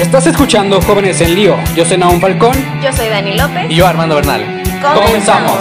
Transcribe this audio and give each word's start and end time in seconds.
Estás 0.00 0.26
escuchando 0.26 0.78
Jóvenes 0.82 1.22
en 1.22 1.34
Lío. 1.34 1.56
Yo 1.74 1.82
soy 1.86 1.96
Naum 1.96 2.20
Falcón. 2.20 2.54
Yo 2.84 2.92
soy 2.92 3.08
Dani 3.08 3.34
López. 3.34 3.70
Y 3.70 3.76
yo 3.76 3.86
Armando 3.86 4.14
Bernal. 4.14 4.62
Comenzamos. 4.94 5.58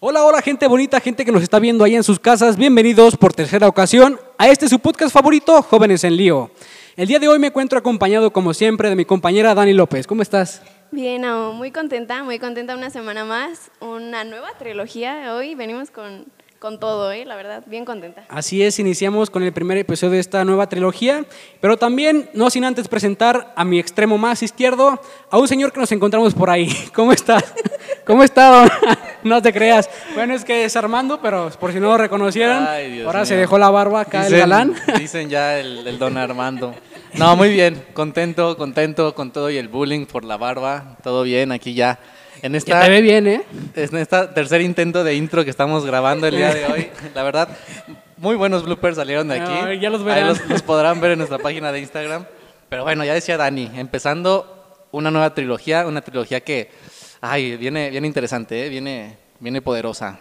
Hola, 0.00 0.24
hola 0.24 0.40
gente 0.40 0.66
bonita, 0.66 0.98
gente 0.98 1.26
que 1.26 1.30
nos 1.30 1.42
está 1.42 1.58
viendo 1.58 1.84
ahí 1.84 1.96
en 1.96 2.04
sus 2.04 2.18
casas. 2.18 2.56
Bienvenidos 2.56 3.18
por 3.18 3.34
tercera 3.34 3.68
ocasión 3.68 4.18
a 4.38 4.48
este 4.48 4.70
su 4.70 4.78
podcast 4.78 5.12
favorito, 5.12 5.60
Jóvenes 5.60 6.02
en 6.04 6.16
Lío. 6.16 6.50
El 6.96 7.08
día 7.08 7.18
de 7.18 7.28
hoy 7.28 7.38
me 7.38 7.48
encuentro 7.48 7.78
acompañado 7.78 8.32
como 8.32 8.54
siempre 8.54 8.88
de 8.88 8.96
mi 8.96 9.04
compañera 9.04 9.54
Dani 9.54 9.74
López. 9.74 10.06
¿Cómo 10.06 10.22
estás? 10.22 10.62
Bien, 10.90 11.20
Nao, 11.20 11.52
muy 11.52 11.70
contenta, 11.70 12.22
muy 12.24 12.38
contenta 12.38 12.74
una 12.74 12.88
semana 12.88 13.24
más, 13.24 13.70
una 13.80 14.24
nueva 14.24 14.48
trilogía. 14.58 15.34
Hoy 15.34 15.54
venimos 15.54 15.90
con, 15.90 16.24
con 16.58 16.80
todo, 16.80 17.12
¿eh? 17.12 17.26
la 17.26 17.36
verdad, 17.36 17.62
bien 17.66 17.84
contenta. 17.84 18.24
Así 18.30 18.62
es, 18.62 18.78
iniciamos 18.78 19.28
con 19.28 19.42
el 19.42 19.52
primer 19.52 19.76
episodio 19.76 20.12
de 20.12 20.20
esta 20.20 20.46
nueva 20.46 20.66
trilogía, 20.66 21.26
pero 21.60 21.76
también, 21.76 22.30
no 22.32 22.48
sin 22.48 22.64
antes 22.64 22.88
presentar 22.88 23.52
a 23.54 23.64
mi 23.66 23.78
extremo 23.78 24.16
más 24.16 24.42
izquierdo, 24.42 24.98
a 25.30 25.38
un 25.38 25.46
señor 25.46 25.72
que 25.72 25.80
nos 25.80 25.92
encontramos 25.92 26.32
por 26.32 26.48
ahí. 26.48 26.74
¿Cómo 26.94 27.12
estás? 27.12 27.44
¿Cómo 28.06 28.22
está? 28.22 28.66
No 29.24 29.42
te 29.42 29.52
creas. 29.52 29.88
Bueno, 30.14 30.34
es 30.34 30.44
que 30.44 30.64
es 30.64 30.76
Armando, 30.76 31.20
pero 31.20 31.50
por 31.58 31.72
si 31.72 31.80
no 31.80 31.88
lo 31.88 31.98
reconocieran, 31.98 32.66
Ay, 32.68 32.92
Dios 32.92 33.06
ahora 33.06 33.24
se 33.24 33.34
mío. 33.34 33.40
dejó 33.40 33.58
la 33.58 33.70
barba 33.70 34.02
acá 34.02 34.26
el 34.26 34.36
galán. 34.36 34.74
Dicen 34.98 35.28
ya 35.28 35.58
el, 35.58 35.86
el 35.86 35.98
don 35.98 36.16
Armando. 36.16 36.74
No, 37.14 37.34
muy 37.36 37.50
bien, 37.50 37.82
contento, 37.94 38.56
contento 38.56 39.14
con 39.14 39.32
todo 39.32 39.50
y 39.50 39.56
el 39.56 39.68
bullying 39.68 40.06
por 40.06 40.24
la 40.24 40.36
barba, 40.36 40.96
todo 41.02 41.22
bien 41.22 41.52
aquí 41.52 41.74
ya. 41.74 41.98
En 42.42 42.54
esta, 42.54 42.80
te 42.82 42.88
ve 42.88 43.00
bien, 43.00 43.26
¿eh? 43.26 43.42
en 43.74 43.96
esta 43.96 44.32
tercer 44.32 44.60
intento 44.60 45.02
de 45.02 45.14
intro 45.16 45.42
que 45.42 45.50
estamos 45.50 45.84
grabando 45.84 46.26
el 46.28 46.36
día 46.36 46.54
de 46.54 46.66
hoy, 46.66 46.88
la 47.14 47.22
verdad, 47.24 47.48
muy 48.18 48.36
buenos 48.36 48.64
bloopers 48.64 48.96
salieron 48.96 49.26
de 49.28 49.40
aquí. 49.40 49.80
Ya 49.80 49.90
los 49.90 50.02
Ahí 50.02 50.06
verán. 50.06 50.28
los, 50.28 50.46
los 50.48 50.62
podrán 50.62 51.00
ver 51.00 51.12
en 51.12 51.18
nuestra 51.18 51.38
página 51.38 51.72
de 51.72 51.80
Instagram. 51.80 52.26
Pero 52.68 52.84
bueno, 52.84 53.04
ya 53.04 53.14
decía 53.14 53.36
Dani, 53.36 53.70
empezando 53.76 54.86
una 54.92 55.10
nueva 55.10 55.34
trilogía, 55.34 55.86
una 55.86 56.02
trilogía 56.02 56.40
que, 56.40 56.70
ay, 57.20 57.56
viene, 57.56 57.90
viene 57.90 58.06
interesante, 58.06 58.66
¿eh? 58.66 58.68
viene, 58.68 59.16
viene 59.40 59.60
poderosa. 59.62 60.20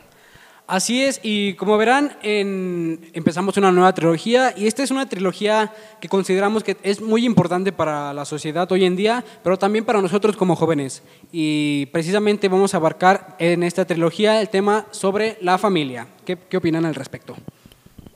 Así 0.70 1.02
es, 1.02 1.22
y 1.24 1.54
como 1.54 1.78
verán, 1.78 2.18
en- 2.24 3.10
empezamos 3.14 3.56
una 3.56 3.72
nueva 3.72 3.94
trilogía 3.94 4.54
y 4.58 4.68
esta 4.68 4.84
es 4.84 4.92
una 4.92 5.08
trilogía 5.08 5.72
que 6.02 6.10
consideramos 6.10 6.62
que 6.62 6.76
es 6.84 7.00
muy 7.00 7.24
importante 7.26 7.72
para 7.72 8.14
la 8.14 8.26
sociedad 8.26 8.70
hoy 8.70 8.84
en 8.84 8.98
día, 8.98 9.24
pero 9.44 9.58
también 9.58 9.86
para 9.86 10.02
nosotros 10.02 10.36
como 10.36 10.58
jóvenes. 10.58 11.04
Y 11.32 11.86
precisamente 11.94 12.50
vamos 12.50 12.74
a 12.74 12.78
abarcar 12.78 13.38
en 13.40 13.64
esta 13.64 13.86
trilogía 13.86 14.42
el 14.42 14.50
tema 14.50 14.88
sobre 14.92 15.38
la 15.40 15.58
familia. 15.58 16.06
¿Qué, 16.26 16.38
qué 16.38 16.58
opinan 16.58 16.84
al 16.84 16.96
respecto? 16.96 17.38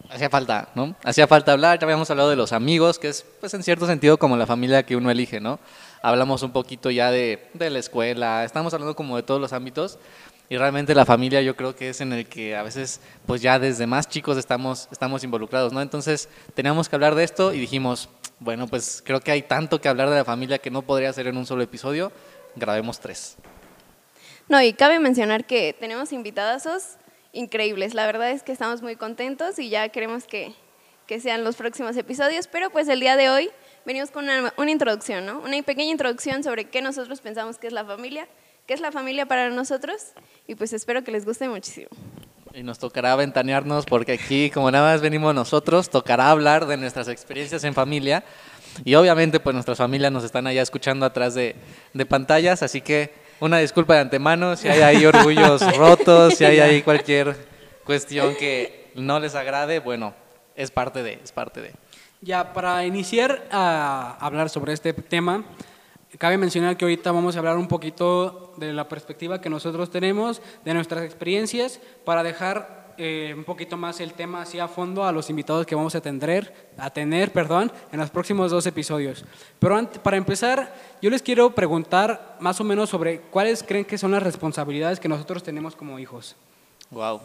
Hacía 0.10 0.30
falta, 0.30 0.68
¿no? 0.76 0.94
Hacía 1.06 1.28
falta 1.28 1.54
hablar, 1.54 1.80
ya 1.80 1.86
habíamos 1.86 2.12
hablado 2.12 2.30
de 2.30 2.36
los 2.36 2.52
amigos, 2.52 3.00
que 3.00 3.08
es, 3.08 3.26
pues, 3.40 3.54
en 3.54 3.64
cierto 3.64 3.88
sentido 3.88 4.18
como 4.18 4.36
la 4.36 4.46
familia 4.46 4.84
que 4.84 4.98
uno 4.98 5.10
elige, 5.10 5.40
¿no? 5.40 5.58
Hablamos 6.02 6.44
un 6.44 6.52
poquito 6.52 6.90
ya 6.90 7.12
de, 7.12 7.50
de 7.54 7.70
la 7.70 7.80
escuela, 7.80 8.44
estamos 8.44 8.74
hablando 8.74 8.96
como 8.96 9.16
de 9.18 9.24
todos 9.24 9.40
los 9.40 9.54
ámbitos, 9.54 10.00
y 10.52 10.58
realmente 10.58 10.94
la 10.94 11.06
familia 11.06 11.42
yo 11.42 11.56
creo 11.56 11.76
que 11.76 11.90
es 11.90 12.02
en 12.02 12.12
el 12.12 12.26
que 12.28 12.58
a 12.58 12.64
veces, 12.64 13.00
pues 13.26 13.42
ya 13.42 13.58
desde 13.58 13.88
más 13.88 14.10
chicos 14.10 14.38
estamos, 14.38 14.90
estamos 14.92 15.24
involucrados, 15.24 15.72
¿no? 15.72 15.82
Entonces, 15.82 16.28
teníamos 16.54 16.90
que 16.90 16.96
hablar 16.98 17.16
de 17.16 17.24
esto 17.24 17.54
y 17.54 17.60
dijimos, 17.60 18.10
bueno, 18.40 18.68
pues 18.68 19.02
creo 19.06 19.22
que 19.22 19.32
hay 19.32 19.44
tanto 19.44 19.80
que 19.80 19.88
hablar 19.88 20.10
de 20.10 20.18
la 20.18 20.26
familia 20.26 20.58
que 20.58 20.70
no 20.70 20.82
podría 20.82 21.14
ser 21.14 21.28
en 21.28 21.38
un 21.38 21.46
solo 21.46 21.64
episodio, 21.64 22.12
grabemos 22.58 23.00
tres. 23.00 23.38
No, 24.50 24.62
y 24.62 24.74
cabe 24.74 25.00
mencionar 25.00 25.46
que 25.46 25.74
tenemos 25.80 26.12
invitadazos 26.12 26.98
increíbles. 27.32 27.94
La 27.94 28.06
verdad 28.06 28.32
es 28.32 28.44
que 28.44 28.52
estamos 28.52 28.82
muy 28.82 28.98
contentos 28.98 29.58
y 29.58 29.70
ya 29.70 29.88
queremos 29.88 30.26
que, 30.26 30.54
que 31.08 31.22
sean 31.22 31.46
los 31.46 31.56
próximos 31.56 31.96
episodios, 31.96 32.48
pero 32.48 32.70
pues 32.72 32.90
el 32.90 33.00
día 33.00 33.16
de 33.16 33.30
hoy 33.30 33.52
venimos 33.86 34.12
con 34.12 34.26
una, 34.26 34.54
una 34.58 34.72
introducción, 34.72 35.26
¿no? 35.26 35.40
Una 35.40 35.62
pequeña 35.62 35.92
introducción 35.92 36.44
sobre 36.44 36.66
qué 36.66 36.82
nosotros 36.82 37.22
pensamos 37.22 37.58
que 37.58 37.68
es 37.68 37.74
la 37.74 37.86
familia, 37.86 38.28
qué 38.68 38.74
es 38.74 38.82
la 38.82 38.92
familia 38.92 39.26
para 39.26 39.50
nosotros 39.50 40.14
y 40.48 40.56
pues 40.56 40.74
espero 40.74 41.04
que 41.04 41.12
les 41.12 41.26
guste 41.26 41.48
muchísimo. 41.48 41.90
Y 42.54 42.64
nos 42.64 42.80
tocará 42.80 43.16
ventanearnos 43.16 43.86
porque 43.86 44.14
aquí, 44.14 44.50
como 44.50 44.70
nada 44.72 44.92
más 44.92 45.02
venimos 45.02 45.34
nosotros, 45.34 45.90
tocará 45.90 46.32
hablar 46.32 46.66
de 46.66 46.76
nuestras 46.76 47.08
experiencias 47.08 47.64
en 47.64 47.74
familia. 47.74 48.26
Y 48.84 48.96
obviamente, 48.96 49.40
pues 49.40 49.54
nuestras 49.54 49.78
familias 49.78 50.12
nos 50.12 50.24
están 50.24 50.48
allá 50.48 50.62
escuchando 50.62 51.06
atrás 51.06 51.34
de, 51.34 51.56
de 51.94 52.06
pantallas, 52.06 52.62
así 52.64 52.82
que 52.82 53.14
una 53.40 53.58
disculpa 53.58 53.96
de 53.96 54.02
antemano 54.02 54.56
si 54.56 54.68
hay 54.68 54.82
ahí 54.82 55.06
orgullos 55.06 55.62
rotos, 55.78 56.36
si 56.36 56.46
hay 56.46 56.60
ahí 56.60 56.82
cualquier 56.82 57.36
cuestión 57.86 58.36
que 58.36 58.92
no 58.96 59.20
les 59.20 59.36
agrade, 59.36 59.80
bueno, 59.80 60.14
es 60.56 60.72
parte 60.72 61.04
de, 61.04 61.20
es 61.24 61.32
parte 61.32 61.62
de. 61.62 61.74
Ya, 62.22 62.54
para 62.54 62.86
iniciar 62.86 63.48
a 63.52 64.16
hablar 64.20 64.50
sobre 64.50 64.74
este 64.74 64.94
tema, 64.94 65.44
cabe 66.20 66.38
mencionar 66.38 66.78
que 66.78 66.86
ahorita 66.86 67.12
vamos 67.12 67.36
a 67.36 67.40
hablar 67.40 67.58
un 67.58 67.68
poquito 67.68 68.54
de 68.58 68.74
la 68.74 68.88
perspectiva 68.88 69.42
que 69.42 69.50
nosotros 69.50 69.90
tenemos, 69.90 70.42
de 70.64 70.74
nuestras 70.76 71.04
experiencias, 71.04 71.80
para 72.06 72.22
dejar 72.22 72.94
eh, 73.00 73.34
un 73.36 73.44
poquito 73.44 73.76
más 73.76 74.00
el 74.02 74.14
tema 74.14 74.44
así 74.44 74.60
a 74.60 74.68
fondo 74.68 75.04
a 75.04 75.12
los 75.12 75.32
invitados 75.32 75.66
que 75.66 75.74
vamos 75.74 75.96
a 75.96 76.02
tener, 76.02 76.70
a 76.78 76.92
tener 76.92 77.32
perdón, 77.32 77.72
en 77.92 78.00
los 78.00 78.12
próximos 78.12 78.52
dos 78.52 78.68
episodios. 78.68 79.26
Pero 79.58 79.76
ant- 79.80 79.98
para 80.00 80.18
empezar, 80.18 80.76
yo 81.02 81.10
les 81.10 81.24
quiero 81.24 81.56
preguntar 81.56 82.38
más 82.40 82.62
o 82.62 82.64
menos 82.64 82.90
sobre 82.92 83.22
cuáles 83.22 83.64
creen 83.64 83.86
que 83.86 83.98
son 83.98 84.12
las 84.12 84.22
responsabilidades 84.22 85.00
que 85.00 85.08
nosotros 85.10 85.42
tenemos 85.42 85.76
como 85.76 85.98
hijos. 85.98 86.36
Wow. 86.92 87.22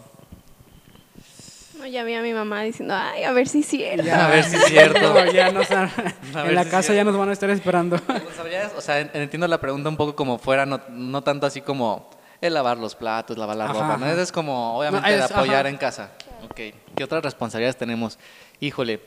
No, 1.86 1.92
ya 1.92 2.02
vi 2.02 2.14
a 2.14 2.20
mi 2.20 2.34
mamá 2.34 2.62
diciendo, 2.62 2.94
ay, 2.98 3.22
a 3.22 3.30
ver 3.30 3.46
si 3.46 3.60
es 3.60 3.66
cierto. 3.68 4.12
A 4.12 4.26
ver 4.26 4.42
si 4.42 4.56
es 4.56 4.64
cierto. 4.66 4.98
No, 5.14 5.24
ya 5.30 5.52
nos 5.52 5.70
han- 5.70 5.88
A 6.34 6.42
ver 6.42 6.46
en 6.48 6.54
la 6.56 6.64
si 6.64 6.70
casa 6.70 6.92
ya 6.92 7.04
nos 7.04 7.16
van 7.16 7.28
a 7.28 7.32
estar 7.32 7.48
esperando. 7.48 7.96
Responsabilidades, 8.08 8.72
o 8.76 8.80
sea, 8.80 8.98
en- 8.98 9.10
entiendo 9.14 9.46
la 9.46 9.60
pregunta 9.60 9.88
un 9.88 9.96
poco 9.96 10.16
como 10.16 10.36
fuera, 10.36 10.66
no, 10.66 10.80
no 10.90 11.22
tanto 11.22 11.46
así 11.46 11.60
como 11.60 12.10
el 12.40 12.54
lavar 12.54 12.78
los 12.78 12.96
platos, 12.96 13.38
lavar 13.38 13.54
la 13.56 13.66
Ajá, 13.66 13.72
ropa, 13.74 13.96
¿no? 13.98 14.06
ajá. 14.06 14.20
Es 14.20 14.32
como, 14.32 14.76
obviamente, 14.76 15.08
No, 15.08 15.16
de 15.16 15.24
es- 15.24 15.30
apoyar 15.30 15.60
ajá. 15.60 15.68
en 15.68 15.76
casa. 15.76 16.10
Ok, 16.50 16.56
¿qué 16.96 17.04
otras 17.04 17.22
responsabilidades 17.22 17.76
tenemos? 17.76 18.18
Híjole, 18.58 19.00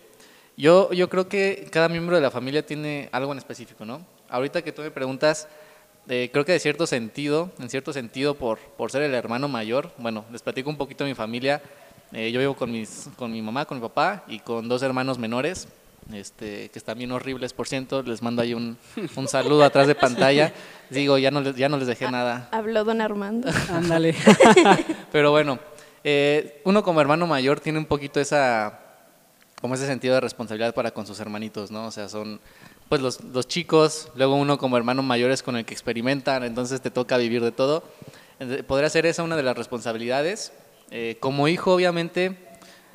yo, 0.56 0.94
yo 0.94 1.10
creo 1.10 1.28
que 1.28 1.68
cada 1.74 1.90
miembro 1.90 2.16
de 2.16 2.22
la 2.22 2.32
familia 2.32 2.66
tiene 2.66 3.10
algo 3.12 3.34
en 3.34 3.40
específico, 3.40 3.84
¿no? 3.84 4.06
Ahorita 4.30 4.62
que 4.62 4.72
tú 4.72 4.84
me 4.84 4.92
preguntas, 4.92 5.50
eh, 6.08 6.30
creo 6.32 6.46
que 6.46 6.54
de 6.54 6.60
cierto 6.60 6.88
sentido, 6.88 7.52
en 7.60 7.70
cierto 7.70 7.92
sentido, 7.92 8.36
por, 8.36 8.58
por 8.58 8.90
ser 8.90 9.02
el 9.02 9.14
hermano 9.16 9.50
mayor, 9.50 9.92
bueno, 9.98 10.24
les 10.32 10.42
platico 10.42 10.70
un 10.70 10.78
poquito 10.78 11.04
de 11.04 11.10
mi 11.10 11.16
familia. 11.16 11.62
Eh, 12.12 12.32
yo 12.32 12.40
vivo 12.40 12.56
con, 12.56 12.72
mis, 12.72 13.08
con 13.16 13.32
mi 13.32 13.42
mamá, 13.42 13.66
con 13.66 13.78
mi 13.78 13.82
papá 13.82 14.24
y 14.28 14.40
con 14.40 14.68
dos 14.68 14.82
hermanos 14.82 15.20
menores, 15.20 15.68
este, 16.12 16.70
que 16.70 16.80
están 16.80 16.98
bien 16.98 17.12
horribles, 17.12 17.54
por 17.54 17.68
ciento. 17.68 18.02
Les 18.02 18.24
mando 18.24 18.42
ahí 18.42 18.56
un, 18.56 18.78
un 19.16 19.28
saludo 19.28 19.64
atrás 19.64 19.86
de 19.86 19.94
pantalla. 19.94 20.52
Digo, 20.90 21.20
ya 21.20 21.30
no 21.30 21.42
les, 21.42 21.56
ya 21.56 21.70
no 21.70 21.78
les 21.78 21.88
dejé 21.88 22.10
nada. 22.10 22.50
Habló 22.52 22.84
don 22.84 23.02
Armando. 23.02 23.50
Ándale. 23.72 24.16
Pero 25.12 25.30
bueno, 25.30 25.60
eh, 26.04 26.62
uno 26.66 26.82
como 26.82 27.00
hermano 27.00 27.28
mayor 27.28 27.60
tiene 27.60 27.78
un 27.78 27.86
poquito 27.86 28.20
esa, 28.20 28.80
como 29.62 29.76
ese 29.76 29.86
sentido 29.86 30.16
de 30.16 30.22
responsabilidad 30.22 30.74
para 30.74 30.90
con 30.92 31.06
sus 31.06 31.20
hermanitos, 31.20 31.70
¿no? 31.70 31.86
O 31.86 31.92
sea, 31.92 32.10
son 32.10 32.40
pues 32.88 33.02
los, 33.02 33.24
los 33.24 33.48
chicos, 33.48 34.10
luego 34.16 34.34
uno 34.34 34.58
como 34.58 34.78
hermano 34.78 35.04
mayor 35.04 35.30
es 35.30 35.44
con 35.44 35.56
el 35.58 35.64
que 35.66 35.76
experimentan, 35.76 36.44
entonces 36.44 36.82
te 36.82 36.90
toca 36.90 37.18
vivir 37.18 37.44
de 37.44 37.52
todo. 37.52 37.84
Podría 38.66 38.90
ser 38.90 39.06
esa 39.06 39.22
una 39.22 39.36
de 39.36 39.44
las 39.44 39.56
responsabilidades. 39.56 40.54
Eh, 40.92 41.18
como 41.20 41.48
hijo, 41.48 41.74
obviamente, 41.74 42.38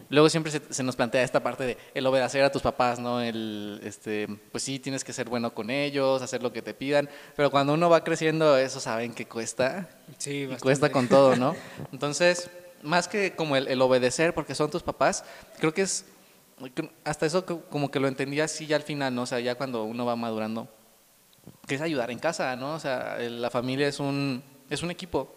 luego 0.08 0.28
siempre 0.28 0.50
se, 0.52 0.60
se 0.72 0.82
nos 0.82 0.96
plantea 0.96 1.22
esta 1.22 1.42
parte 1.42 1.64
de 1.64 1.78
el 1.94 2.06
obedecer 2.06 2.42
a 2.44 2.50
tus 2.50 2.62
papás, 2.62 2.98
¿no? 2.98 3.20
El, 3.20 3.80
este, 3.84 4.26
pues 4.52 4.64
sí, 4.64 4.78
tienes 4.78 5.04
que 5.04 5.12
ser 5.12 5.28
bueno 5.28 5.54
con 5.54 5.70
ellos, 5.70 6.20
hacer 6.22 6.42
lo 6.42 6.52
que 6.52 6.62
te 6.62 6.74
pidan, 6.74 7.08
pero 7.36 7.50
cuando 7.50 7.72
uno 7.74 7.88
va 7.88 8.02
creciendo, 8.04 8.56
eso 8.58 8.80
saben 8.80 9.12
que 9.14 9.26
cuesta, 9.26 9.88
Sí, 10.18 10.48
y 10.50 10.56
cuesta 10.56 10.90
con 10.90 11.08
todo, 11.08 11.36
¿no? 11.36 11.54
Entonces, 11.92 12.50
más 12.82 13.08
que 13.08 13.34
como 13.34 13.56
el, 13.56 13.68
el 13.68 13.80
obedecer 13.80 14.34
porque 14.34 14.54
son 14.54 14.70
tus 14.70 14.82
papás, 14.82 15.24
creo 15.58 15.72
que 15.72 15.82
es, 15.82 16.04
hasta 17.04 17.26
eso 17.26 17.46
co- 17.46 17.62
como 17.70 17.90
que 17.90 18.00
lo 18.00 18.08
entendí 18.08 18.40
así 18.40 18.66
ya 18.66 18.76
al 18.76 18.82
final, 18.82 19.14
¿no? 19.14 19.22
O 19.22 19.26
sea, 19.26 19.40
ya 19.40 19.54
cuando 19.54 19.84
uno 19.84 20.04
va 20.04 20.16
madurando, 20.16 20.68
que 21.66 21.74
es 21.76 21.80
ayudar 21.80 22.10
en 22.10 22.18
casa, 22.18 22.56
¿no? 22.56 22.74
O 22.74 22.80
sea, 22.80 23.16
el- 23.20 23.40
la 23.40 23.50
familia 23.50 23.86
es 23.88 24.00
un, 24.00 24.42
es 24.70 24.82
un 24.82 24.90
equipo, 24.90 25.32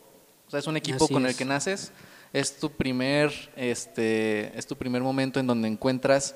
o 0.47 0.49
sea, 0.51 0.59
es 0.59 0.67
un 0.67 0.77
equipo 0.77 1.05
Así 1.05 1.13
con 1.13 1.23
el 1.25 1.31
es. 1.31 1.37
que 1.37 1.45
naces, 1.45 1.91
es 2.39 2.57
tu 2.57 2.71
primer, 2.71 3.31
este, 3.55 4.57
es 4.57 4.67
tu 4.67 4.75
primer 4.75 5.01
momento 5.01 5.39
en 5.39 5.47
donde 5.47 5.67
encuentras 5.67 6.35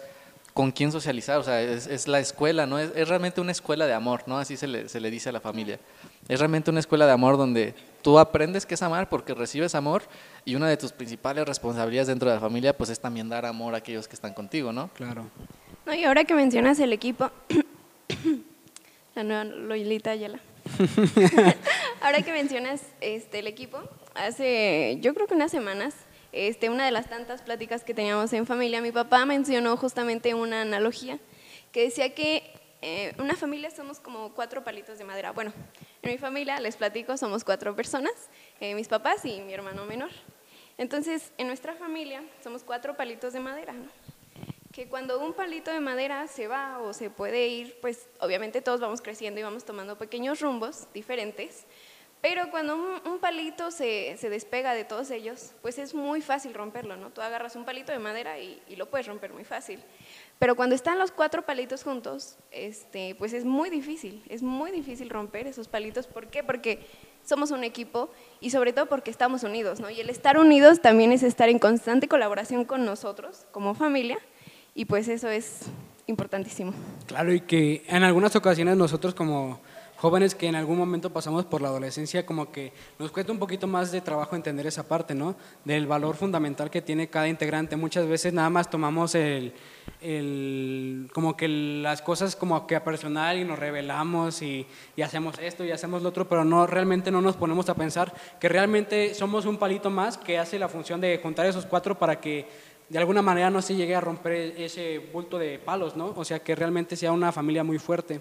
con 0.54 0.72
quién 0.72 0.92
socializar, 0.92 1.38
o 1.38 1.44
sea, 1.44 1.62
es, 1.62 1.88
es 1.88 2.08
la 2.08 2.20
escuela, 2.20 2.66
¿no? 2.66 2.80
Es, 2.80 2.92
es 2.96 3.08
realmente 3.08 3.40
una 3.40 3.52
escuela 3.52 3.86
de 3.86 3.94
amor, 3.94 4.24
¿no? 4.26 4.38
Así 4.38 4.58
se 4.58 4.68
le, 4.68 4.90
se 4.90 5.00
le 5.00 5.12
dice 5.12 5.30
a 5.30 5.32
la 5.32 5.40
familia. 5.40 5.80
Es 6.28 6.40
realmente 6.40 6.72
una 6.72 6.80
escuela 6.80 7.06
de 7.06 7.12
amor 7.12 7.38
donde 7.38 7.74
tú 8.02 8.20
aprendes 8.20 8.66
qué 8.66 8.74
es 8.74 8.82
amar 8.82 9.10
porque 9.10 9.34
recibes 9.34 9.76
amor 9.76 10.04
y 10.44 10.56
una 10.56 10.68
de 10.68 10.76
tus 10.76 10.92
principales 10.92 11.46
responsabilidades 11.46 12.08
dentro 12.08 12.30
de 12.30 12.36
la 12.36 12.42
familia 12.42 12.76
pues 12.76 12.90
es 12.90 13.00
también 13.00 13.30
dar 13.30 13.46
amor 13.46 13.76
a 13.76 13.78
aquellos 13.78 14.08
que 14.08 14.16
están 14.16 14.34
contigo, 14.34 14.74
¿no? 14.74 14.90
Claro. 14.96 15.28
No, 15.86 15.94
y 15.94 16.04
ahora 16.04 16.26
que 16.26 16.34
mencionas 16.34 16.80
el 16.80 16.94
equipo, 16.94 17.30
la 19.16 19.24
nueva 19.24 19.44
Loilita 19.44 20.12
Ayala. 20.12 20.40
Ahora 22.02 22.22
que 22.22 22.32
mencionas 22.32 22.82
este, 23.02 23.40
el 23.40 23.48
equipo, 23.48 23.82
hace 24.16 24.98
yo 25.02 25.14
creo 25.14 25.28
que 25.28 25.34
unas 25.34 25.52
semanas, 25.52 25.96
este, 26.32 26.70
una 26.70 26.86
de 26.86 26.92
las 26.92 27.10
tantas 27.10 27.42
pláticas 27.42 27.84
que 27.84 27.94
teníamos 27.94 28.32
en 28.34 28.46
familia, 28.46 28.82
mi 28.82 28.92
papá 28.92 29.26
mencionó 29.26 29.78
justamente 29.78 30.34
una 30.34 30.62
analogía 30.62 31.20
que 31.72 31.84
decía 31.84 32.14
que 32.14 32.44
eh, 32.82 33.14
una 33.20 33.36
familia 33.36 33.70
somos 33.70 34.00
como 34.00 34.34
cuatro 34.34 34.64
palitos 34.64 34.98
de 34.98 35.04
madera. 35.04 35.32
Bueno, 35.32 35.54
en 36.02 36.12
mi 36.12 36.18
familia, 36.18 36.60
les 36.60 36.76
platico, 36.76 37.16
somos 37.16 37.44
cuatro 37.44 37.76
personas, 37.76 38.14
eh, 38.60 38.74
mis 38.76 38.88
papás 38.88 39.24
y 39.26 39.42
mi 39.42 39.54
hermano 39.54 39.86
menor. 39.86 40.10
Entonces, 40.78 41.32
en 41.38 41.48
nuestra 41.48 41.76
familia 41.76 42.24
somos 42.44 42.64
cuatro 42.64 42.98
palitos 42.98 43.34
de 43.34 43.40
madera, 43.40 43.74
¿no? 43.74 43.90
que 44.72 44.88
cuando 44.88 45.20
un 45.20 45.34
palito 45.34 45.72
de 45.72 45.80
madera 45.80 46.28
se 46.28 46.48
va 46.48 46.80
o 46.80 46.94
se 46.94 47.10
puede 47.10 47.48
ir, 47.48 47.78
pues 47.82 48.08
obviamente 48.20 48.62
todos 48.62 48.80
vamos 48.80 49.02
creciendo 49.02 49.40
y 49.40 49.44
vamos 49.44 49.66
tomando 49.66 49.98
pequeños 49.98 50.40
rumbos 50.40 50.88
diferentes, 50.94 51.66
pero 52.22 52.52
cuando 52.52 52.76
un, 52.76 53.20
palito 53.20 53.72
se, 53.72 54.16
se, 54.18 54.30
despega 54.30 54.74
de 54.74 54.84
todos 54.84 55.10
ellos, 55.10 55.54
pues 55.62 55.80
es 55.80 55.96
muy 55.96 56.22
fácil 56.22 56.54
romperlo, 56.54 56.96
¿no? 56.96 57.10
Tú 57.10 57.22
agarras 57.22 57.56
un 57.56 57.66
palito 57.66 57.92
de 57.92 57.98
madera 58.00 58.40
y, 58.40 58.62
y, 58.70 58.76
lo 58.76 58.90
puedes 58.90 59.08
romper 59.08 59.34
muy 59.34 59.44
fácil. 59.44 59.80
Pero 60.38 60.56
cuando 60.56 60.76
están 60.76 61.00
los 61.00 61.12
cuatro 61.12 61.44
palitos 61.44 61.84
juntos, 61.84 62.38
este, 62.52 63.16
pues 63.16 63.34
es 63.34 63.44
muy 63.44 63.72
difícil, 63.72 64.24
es 64.30 64.44
muy 64.44 64.72
difícil 64.72 65.10
romper 65.10 65.48
esos 65.48 65.68
palitos. 65.68 66.06
¿Por 66.06 66.28
qué? 66.28 66.44
Porque 66.44 66.86
somos 67.26 67.52
un 67.52 67.64
equipo 67.64 68.10
y 68.40 68.52
sobre 68.52 68.74
todo 68.74 68.88
porque 68.88 69.12
estamos 69.12 69.44
unidos, 69.44 69.80
¿no? 69.80 69.90
Y 69.90 70.00
el 70.00 70.10
estar 70.10 70.38
unidos 70.38 70.82
también 70.82 71.12
es 71.12 71.24
estar 71.24 71.50
en 71.50 71.60
constante 71.60 72.08
colaboración 72.08 72.66
con 72.66 72.86
nosotros 72.86 73.46
como 73.52 73.74
familia 73.74 74.20
y 74.76 74.86
pues 74.86 75.08
eso 75.08 75.30
es 75.30 75.62
importantísimo. 76.08 76.74
Claro, 77.08 77.34
y 77.34 77.42
que 77.42 77.84
en 77.88 78.04
algunas 78.04 78.36
ocasiones 78.36 78.78
nosotros 78.78 79.14
como 79.14 79.60
jóvenes 80.02 80.34
que 80.34 80.48
en 80.48 80.56
algún 80.56 80.80
momento 80.80 81.14
pasamos 81.14 81.46
por 81.46 81.62
la 81.62 81.68
adolescencia, 81.68 82.26
como 82.26 82.52
que 82.52 82.74
nos 82.98 83.12
cuesta 83.12 83.32
un 83.32 83.38
poquito 83.38 83.68
más 83.68 83.92
de 83.92 84.02
trabajo 84.02 84.36
entender 84.36 84.66
esa 84.66 84.82
parte, 84.82 85.14
¿no? 85.14 85.36
Del 85.64 85.86
valor 85.86 86.16
fundamental 86.16 86.72
que 86.72 86.82
tiene 86.82 87.08
cada 87.08 87.28
integrante. 87.28 87.76
Muchas 87.76 88.08
veces 88.08 88.34
nada 88.34 88.50
más 88.50 88.68
tomamos 88.68 89.14
el, 89.14 89.54
el 90.02 91.08
como 91.14 91.38
que 91.38 91.48
las 91.48 92.02
cosas 92.02 92.36
como 92.36 92.66
que 92.66 92.76
a 92.76 92.84
personal 92.84 93.38
y 93.38 93.44
nos 93.44 93.60
revelamos 93.60 94.42
y, 94.42 94.66
y, 94.96 95.04
hacemos 95.04 95.38
esto 95.38 95.64
y 95.64 95.70
hacemos 95.70 96.02
lo 96.02 96.10
otro, 96.10 96.28
pero 96.28 96.44
no, 96.44 96.66
realmente 96.66 97.12
no 97.12 97.22
nos 97.22 97.36
ponemos 97.36 97.70
a 97.70 97.76
pensar 97.76 98.12
que 98.40 98.50
realmente 98.50 99.14
somos 99.14 99.46
un 99.46 99.58
palito 99.58 99.92
más 99.92 100.18
que 100.18 100.40
hace 100.40 100.58
la 100.58 100.68
función 100.68 101.00
de 101.00 101.20
juntar 101.22 101.46
esos 101.46 101.68
cuatro 101.68 102.00
para 102.00 102.20
que 102.20 102.48
de 102.90 102.98
alguna 102.98 103.22
manera 103.22 103.50
no 103.50 103.62
se 103.62 103.76
llegue 103.76 103.96
a 103.96 104.02
romper 104.02 104.56
ese 104.58 105.00
bulto 105.14 105.38
de 105.38 105.60
palos, 105.60 105.96
¿no? 105.96 106.14
O 106.16 106.26
sea, 106.26 106.40
que 106.40 106.56
realmente 106.56 106.98
sea 106.98 107.14
una 107.14 107.32
familia 107.32 107.64
muy 107.64 107.80
fuerte. 107.80 108.20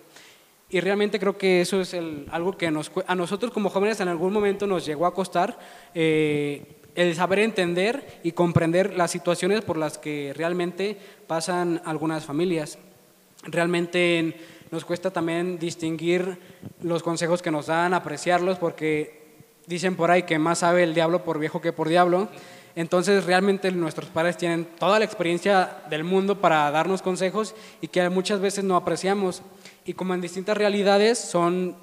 Y 0.71 0.81
realmente 0.81 1.19
creo 1.19 1.37
que 1.37 1.61
eso 1.61 1.81
es 1.81 1.97
algo 2.31 2.57
que 2.57 2.69
a 2.69 3.15
nosotros 3.15 3.53
como 3.53 3.71
jóvenes 3.71 4.01
en 4.01 4.09
algún 4.09 4.33
momento 4.33 4.69
nos 4.69 4.87
llegó 4.87 5.07
a 5.07 5.15
costar, 5.15 5.59
eh, 5.95 6.63
el 6.95 7.15
saber 7.15 7.41
entender 7.41 8.21
y 8.23 8.33
comprender 8.33 8.95
las 8.95 9.11
situaciones 9.11 9.63
por 9.63 9.77
las 9.77 9.99
que 9.99 10.33
realmente 10.37 10.97
pasan 11.27 11.83
algunas 11.85 12.25
familias. 12.25 12.79
Realmente 13.45 14.37
nos 14.71 14.85
cuesta 14.85 15.11
también 15.11 15.59
distinguir 15.59 16.39
los 16.83 17.03
consejos 17.03 17.43
que 17.43 17.51
nos 17.51 17.67
dan, 17.67 17.95
apreciarlos, 17.95 18.59
porque 18.59 19.21
dicen 19.67 19.97
por 19.97 20.11
ahí 20.11 20.23
que 20.23 20.39
más 20.39 20.61
sabe 20.61 20.85
el 20.85 20.95
diablo 20.95 21.25
por 21.25 21.39
viejo 21.39 21.61
que 21.61 21.73
por 21.73 21.89
diablo. 21.89 22.29
Entonces 22.77 23.25
realmente 23.25 23.71
nuestros 23.73 24.11
padres 24.11 24.37
tienen 24.37 24.65
toda 24.65 24.99
la 24.99 25.05
experiencia 25.05 25.83
del 25.91 26.05
mundo 26.05 26.41
para 26.41 26.71
darnos 26.71 27.03
consejos 27.03 27.55
y 27.81 27.89
que 27.89 28.09
muchas 28.09 28.41
veces 28.41 28.65
no 28.65 28.77
apreciamos 28.77 29.43
y 29.85 29.95
como 29.95 30.15
en 30.15 30.21
distintas 30.21 30.57
realidades 30.57 31.19
son, 31.19 31.77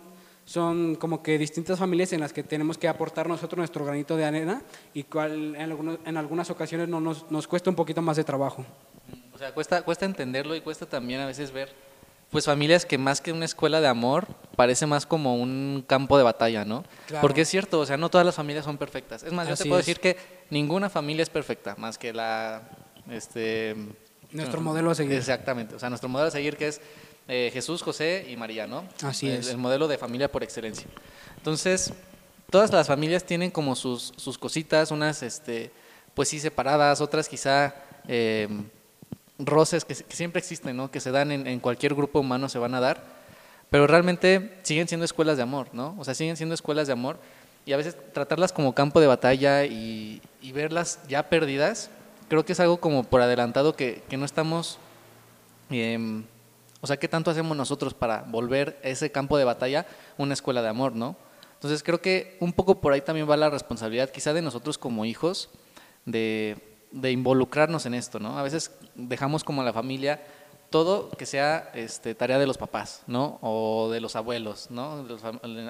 son 0.46 0.96
como 0.96 1.22
que 1.22 1.38
distintas 1.38 1.80
familias 1.80 2.14
en 2.14 2.22
las 2.22 2.32
que 2.32 2.44
tenemos 2.44 2.78
que 2.78 2.88
aportar 2.88 3.28
nosotros 3.28 3.58
nuestro 3.58 3.84
granito 3.84 4.16
de 4.16 4.26
arena 4.26 4.62
y 4.94 5.04
cual 5.04 5.56
en, 5.56 5.62
algunos, 5.62 6.00
en 6.06 6.18
algunas 6.18 6.50
ocasiones 6.50 6.88
no, 6.88 7.02
nos, 7.02 7.30
nos, 7.30 7.48
cuesta 7.48 7.70
un 7.70 7.76
poquito 7.76 8.02
más 8.02 8.18
de 8.18 8.24
trabajo. 8.24 8.66
O 9.34 9.38
sea, 9.38 9.54
cuesta, 9.54 9.82
cuesta 9.84 10.06
entenderlo 10.06 10.56
y 10.56 10.62
cuesta 10.62 10.86
también 10.86 11.20
a 11.20 11.26
veces 11.26 11.52
ver 11.52 11.87
pues 12.30 12.46
familias 12.46 12.86
que 12.86 12.98
más 12.98 13.22
que 13.22 13.32
una 13.32 13.46
escuela 13.46 13.80
de 13.80 13.88
amor 13.88 14.28
parece 14.56 14.86
más 14.86 15.06
como 15.06 15.36
un 15.36 15.84
campo 15.88 16.18
de 16.18 16.24
batalla, 16.24 16.66
¿no? 16.66 16.84
Porque 17.22 17.42
es 17.42 17.50
cierto, 17.50 17.80
o 17.80 17.86
sea, 17.86 17.98
no 17.98 18.10
todas 18.10 18.26
las 18.26 18.36
familias 18.36 18.66
son 18.66 18.78
perfectas. 18.78 19.24
Es 19.24 19.32
más, 19.32 19.48
yo 19.48 19.56
te 19.56 19.64
puedo 19.64 19.78
decir 19.78 20.00
que 20.00 20.18
ninguna 20.50 20.90
familia 20.90 21.24
es 21.24 21.30
perfecta, 21.30 21.76
más 21.78 21.98
que 21.98 22.14
la 22.14 22.64
este 23.10 23.76
nuestro 24.32 24.60
modelo 24.60 24.92
a 24.92 24.96
seguir. 24.96 25.18
Exactamente, 25.18 25.76
o 25.76 25.80
sea, 25.80 25.90
nuestro 25.90 26.10
modelo 26.10 26.28
a 26.28 26.32
seguir 26.32 26.58
que 26.58 26.68
es 26.68 26.82
eh, 27.28 27.50
Jesús, 27.54 27.82
José 27.82 28.26
y 28.30 28.36
María, 28.36 28.68
¿no? 28.68 28.86
Así 29.04 29.30
es. 29.30 29.48
El 29.50 29.58
modelo 29.58 29.88
de 29.88 29.98
familia 29.98 30.32
por 30.32 30.44
excelencia. 30.44 30.88
Entonces, 31.38 31.94
todas 32.50 32.72
las 32.72 32.88
familias 32.88 33.24
tienen 33.24 33.52
como 33.52 33.76
sus, 33.76 34.14
sus 34.18 34.38
cositas, 34.38 34.92
unas, 34.92 35.24
este, 35.24 35.72
pues 36.14 36.30
sí, 36.30 36.40
separadas, 36.40 37.00
otras 37.02 37.30
quizá 37.30 37.76
eh, 38.08 38.48
roces 39.40 39.86
que, 39.86 39.96
siempre 39.96 40.40
existen, 40.40 40.76
¿no? 40.76 40.92
Que 40.92 41.00
se 41.00 41.12
dan 41.12 41.32
en, 41.32 41.60
cualquier 41.60 41.94
grupo 41.94 42.20
humano, 42.20 42.50
se 42.50 42.60
van 42.60 42.74
a 42.74 42.80
dar, 42.80 43.04
pero 43.70 43.88
realmente 43.88 44.60
siguen 44.64 44.88
siendo 44.88 45.06
escuelas 45.06 45.38
de 45.38 45.44
amor, 45.44 45.68
¿no? 45.74 45.96
O 45.98 46.04
sea, 46.04 46.14
siguen 46.14 46.38
siendo 46.38 46.56
escuelas 46.56 46.88
de 46.88 46.94
amor 46.94 47.20
y 47.66 47.74
a 47.74 47.78
veces 47.78 47.98
tratarlas 48.14 48.54
como 48.54 48.74
campo 48.74 49.00
de 49.00 49.08
batalla 49.08 49.66
y, 49.66 50.22
y 50.42 50.52
verlas 50.52 51.00
ya 51.08 51.30
perdidas, 51.30 51.90
creo 52.30 52.46
que 52.46 52.54
es 52.54 52.60
algo 52.60 52.78
como 52.78 53.04
por 53.04 53.22
adelantado 53.22 53.76
que, 53.76 54.04
que 54.10 54.18
no 54.18 54.26
estamos... 54.26 54.80
Eh, 55.70 56.24
o 56.80 56.88
sea, 56.88 56.98
¿qué 56.98 57.08
tanto 57.08 57.32
hacemos 57.32 57.58
nosotros 57.58 57.94
para 57.94 58.22
volver 58.22 58.80
ese 58.84 59.12
campo 59.12 59.38
de 59.38 59.44
batalla 59.44 59.88
una 60.18 60.34
escuela 60.34 60.62
de 60.62 60.70
amor, 60.70 60.94
no? 60.94 61.16
Entonces 61.56 61.82
creo 61.82 62.02
que 62.02 62.38
un 62.40 62.54
poco 62.54 62.80
por 62.80 62.94
ahí 62.94 63.02
también 63.02 63.28
va 63.30 63.36
la 63.36 63.50
responsabilidad 63.50 64.12
quizá 64.12 64.32
de 64.32 64.44
nosotros 64.44 64.78
como 64.78 65.06
hijos 65.06 65.50
de, 66.06 66.67
involucrarnos 66.92 67.86
en 67.86 67.94
esto, 67.94 68.20
¿no? 68.20 68.38
A 68.38 68.44
veces 68.44 68.72
dejamos 68.96 69.44
como 69.44 69.64
la 69.64 69.74
familia 69.74 70.22
todo 70.70 71.10
que 71.10 71.26
sea 71.26 71.72
este, 71.74 72.14
tarea 72.14 72.40
de 72.40 72.48
los 72.48 72.58
papás, 72.58 73.04
¿no? 73.08 73.40
O 73.42 73.90
de 73.92 74.02
los 74.02 74.16
abuelos, 74.16 74.70
¿no? 74.70 75.06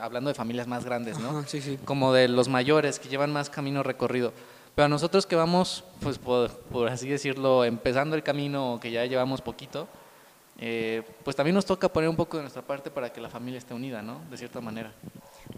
hablando 0.02 0.30
de 0.30 0.34
familias 0.34 0.68
más 0.68 0.86
grandes, 0.86 1.19
¿no? 1.19 1.44
sí, 1.46 1.62
sí. 1.62 1.78
Como 1.86 2.14
de 2.14 2.28
los 2.28 2.48
mayores 2.48 3.00
que 3.00 3.10
llevan 3.10 3.31
más 3.31 3.50
camino 3.50 3.84
recorrido. 3.84 4.34
Pero 4.75 4.86
a 4.86 4.90
nosotros 4.90 5.25
que 5.25 5.36
vamos, 5.36 5.84
pues 6.02 6.18
por, 6.19 6.52
por 6.52 6.90
así 6.90 7.10
decirlo, 7.10 7.66
empezando 7.66 8.16
el 8.16 8.24
camino 8.24 8.80
que 8.81 8.92
ya 8.92 9.06
llevamos 9.06 9.42
poquito, 9.42 9.88
eh, 10.60 11.04
pues 11.24 11.36
también 11.36 11.56
nos 11.56 11.66
toca 11.66 11.90
poner 11.90 12.10
un 12.10 12.16
poco 12.16 12.38
de 12.38 12.44
nuestra 12.44 12.62
parte 12.62 12.90
para 12.90 13.12
que 13.12 13.22
la 13.22 13.30
familia 13.30 13.60
esté 13.60 13.74
unida, 13.74 14.02
¿no? 14.02 14.22
De 14.30 14.38
cierta 14.38 14.62
manera. 14.62 14.92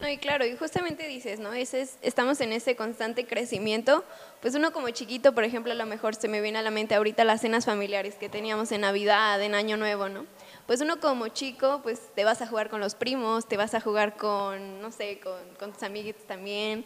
No, 0.01 0.07
y 0.07 0.17
claro, 0.17 0.45
y 0.45 0.55
justamente 0.55 1.07
dices, 1.07 1.39
¿no? 1.39 1.51
Ese 1.51 1.81
es, 1.81 1.97
estamos 2.01 2.39
en 2.39 2.53
ese 2.53 2.77
constante 2.77 3.25
crecimiento. 3.25 4.05
Pues 4.41 4.55
uno 4.55 4.71
como 4.71 4.89
chiquito, 4.91 5.35
por 5.35 5.43
ejemplo, 5.43 5.73
a 5.73 5.75
lo 5.75 5.85
mejor 5.85 6.15
se 6.15 6.29
me 6.29 6.39
viene 6.39 6.57
a 6.57 6.61
la 6.61 6.71
mente 6.71 6.95
ahorita 6.95 7.25
las 7.25 7.41
cenas 7.41 7.65
familiares 7.65 8.15
que 8.15 8.29
teníamos 8.29 8.71
en 8.71 8.81
Navidad, 8.81 9.41
en 9.41 9.55
Año 9.55 9.75
Nuevo, 9.75 10.07
¿no? 10.07 10.25
Pues 10.67 10.79
uno 10.79 11.01
como 11.01 11.27
chico, 11.27 11.81
pues 11.83 11.99
te 12.15 12.23
vas 12.23 12.41
a 12.41 12.47
jugar 12.47 12.69
con 12.69 12.79
los 12.79 12.95
primos, 12.95 13.45
te 13.47 13.57
vas 13.57 13.73
a 13.73 13.81
jugar 13.81 14.15
con, 14.15 14.81
no 14.81 14.91
sé, 14.91 15.19
con, 15.19 15.41
con 15.59 15.73
tus 15.73 15.83
amiguitos 15.83 16.25
también. 16.25 16.85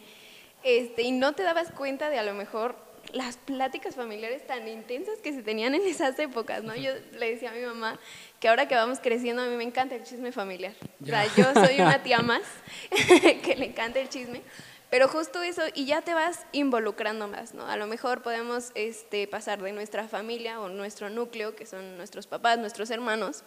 Este, 0.64 1.02
y 1.02 1.12
no 1.12 1.34
te 1.34 1.44
dabas 1.44 1.70
cuenta 1.70 2.10
de 2.10 2.18
a 2.18 2.24
lo 2.24 2.34
mejor 2.34 2.74
las 3.12 3.36
pláticas 3.36 3.94
familiares 3.94 4.46
tan 4.46 4.66
intensas 4.66 5.18
que 5.18 5.32
se 5.32 5.42
tenían 5.42 5.74
en 5.74 5.82
esas 5.82 6.18
épocas, 6.18 6.64
¿no? 6.64 6.74
Yo 6.74 6.92
le 7.12 7.30
decía 7.30 7.50
a 7.50 7.54
mi 7.54 7.60
mamá 7.60 8.00
que 8.44 8.48
ahora 8.48 8.68
que 8.68 8.74
vamos 8.74 9.00
creciendo 9.00 9.40
a 9.40 9.46
mí 9.46 9.56
me 9.56 9.64
encanta 9.64 9.94
el 9.94 10.04
chisme 10.04 10.30
familiar. 10.30 10.74
O 11.02 11.06
sea, 11.06 11.24
yo 11.34 11.54
soy 11.54 11.80
una 11.80 12.02
tía 12.02 12.18
más 12.22 12.42
que 13.42 13.56
le 13.56 13.64
encanta 13.64 14.00
el 14.00 14.10
chisme, 14.10 14.42
pero 14.90 15.08
justo 15.08 15.40
eso, 15.40 15.62
y 15.72 15.86
ya 15.86 16.02
te 16.02 16.12
vas 16.12 16.44
involucrando 16.52 17.26
más, 17.26 17.54
¿no? 17.54 17.66
A 17.66 17.78
lo 17.78 17.86
mejor 17.86 18.20
podemos 18.20 18.70
este, 18.74 19.26
pasar 19.26 19.62
de 19.62 19.72
nuestra 19.72 20.08
familia 20.08 20.60
o 20.60 20.68
nuestro 20.68 21.08
núcleo, 21.08 21.56
que 21.56 21.64
son 21.64 21.96
nuestros 21.96 22.26
papás, 22.26 22.58
nuestros 22.58 22.90
hermanos, 22.90 23.44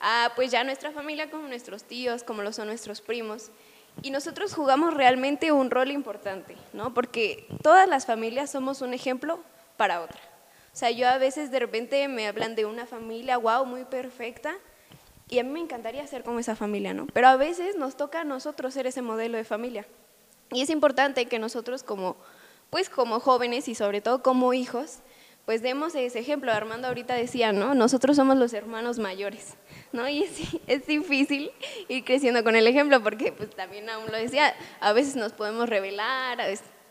a 0.00 0.32
pues 0.36 0.50
ya 0.50 0.64
nuestra 0.64 0.90
familia 0.90 1.30
como 1.30 1.46
nuestros 1.46 1.84
tíos, 1.84 2.22
como 2.22 2.40
lo 2.40 2.54
son 2.54 2.68
nuestros 2.68 3.02
primos. 3.02 3.50
Y 4.00 4.10
nosotros 4.10 4.54
jugamos 4.54 4.94
realmente 4.94 5.52
un 5.52 5.70
rol 5.70 5.90
importante, 5.90 6.56
¿no? 6.72 6.94
Porque 6.94 7.46
todas 7.62 7.86
las 7.86 8.06
familias 8.06 8.50
somos 8.50 8.80
un 8.80 8.94
ejemplo 8.94 9.40
para 9.76 10.00
otra. 10.00 10.29
O 10.72 10.76
sea, 10.76 10.90
yo 10.90 11.08
a 11.08 11.18
veces 11.18 11.50
de 11.50 11.58
repente 11.58 12.06
me 12.08 12.28
hablan 12.28 12.54
de 12.54 12.64
una 12.64 12.86
familia, 12.86 13.36
wow, 13.38 13.64
muy 13.66 13.84
perfecta, 13.84 14.56
y 15.28 15.38
a 15.38 15.44
mí 15.44 15.50
me 15.50 15.60
encantaría 15.60 16.06
ser 16.06 16.24
como 16.24 16.40
esa 16.40 16.56
familia, 16.56 16.92
¿no? 16.92 17.06
Pero 17.12 17.28
a 17.28 17.36
veces 17.36 17.76
nos 17.76 17.96
toca 17.96 18.22
a 18.22 18.24
nosotros 18.24 18.74
ser 18.74 18.86
ese 18.86 19.02
modelo 19.02 19.36
de 19.36 19.44
familia. 19.44 19.86
Y 20.52 20.62
es 20.62 20.70
importante 20.70 21.26
que 21.26 21.38
nosotros 21.38 21.82
como, 21.82 22.16
pues 22.68 22.90
como 22.90 23.20
jóvenes 23.20 23.68
y 23.68 23.76
sobre 23.76 24.00
todo 24.00 24.22
como 24.22 24.52
hijos, 24.52 24.98
pues 25.44 25.62
demos 25.62 25.94
ese 25.94 26.18
ejemplo. 26.18 26.52
Armando 26.52 26.88
ahorita 26.88 27.14
decía, 27.14 27.52
¿no? 27.52 27.74
Nosotros 27.74 28.16
somos 28.16 28.36
los 28.36 28.52
hermanos 28.52 28.98
mayores, 28.98 29.54
¿no? 29.92 30.08
Y 30.08 30.24
es, 30.24 30.38
es, 30.66 30.86
difícil 30.86 31.52
ir 31.88 32.04
creciendo 32.04 32.42
con 32.42 32.56
el 32.56 32.66
ejemplo 32.66 33.00
porque 33.02 33.32
pues 33.32 33.50
también 33.50 33.88
aún 33.88 34.10
lo 34.10 34.18
decía, 34.18 34.54
a 34.80 34.92
veces 34.92 35.14
nos 35.14 35.32
podemos 35.32 35.68
revelar, 35.68 36.40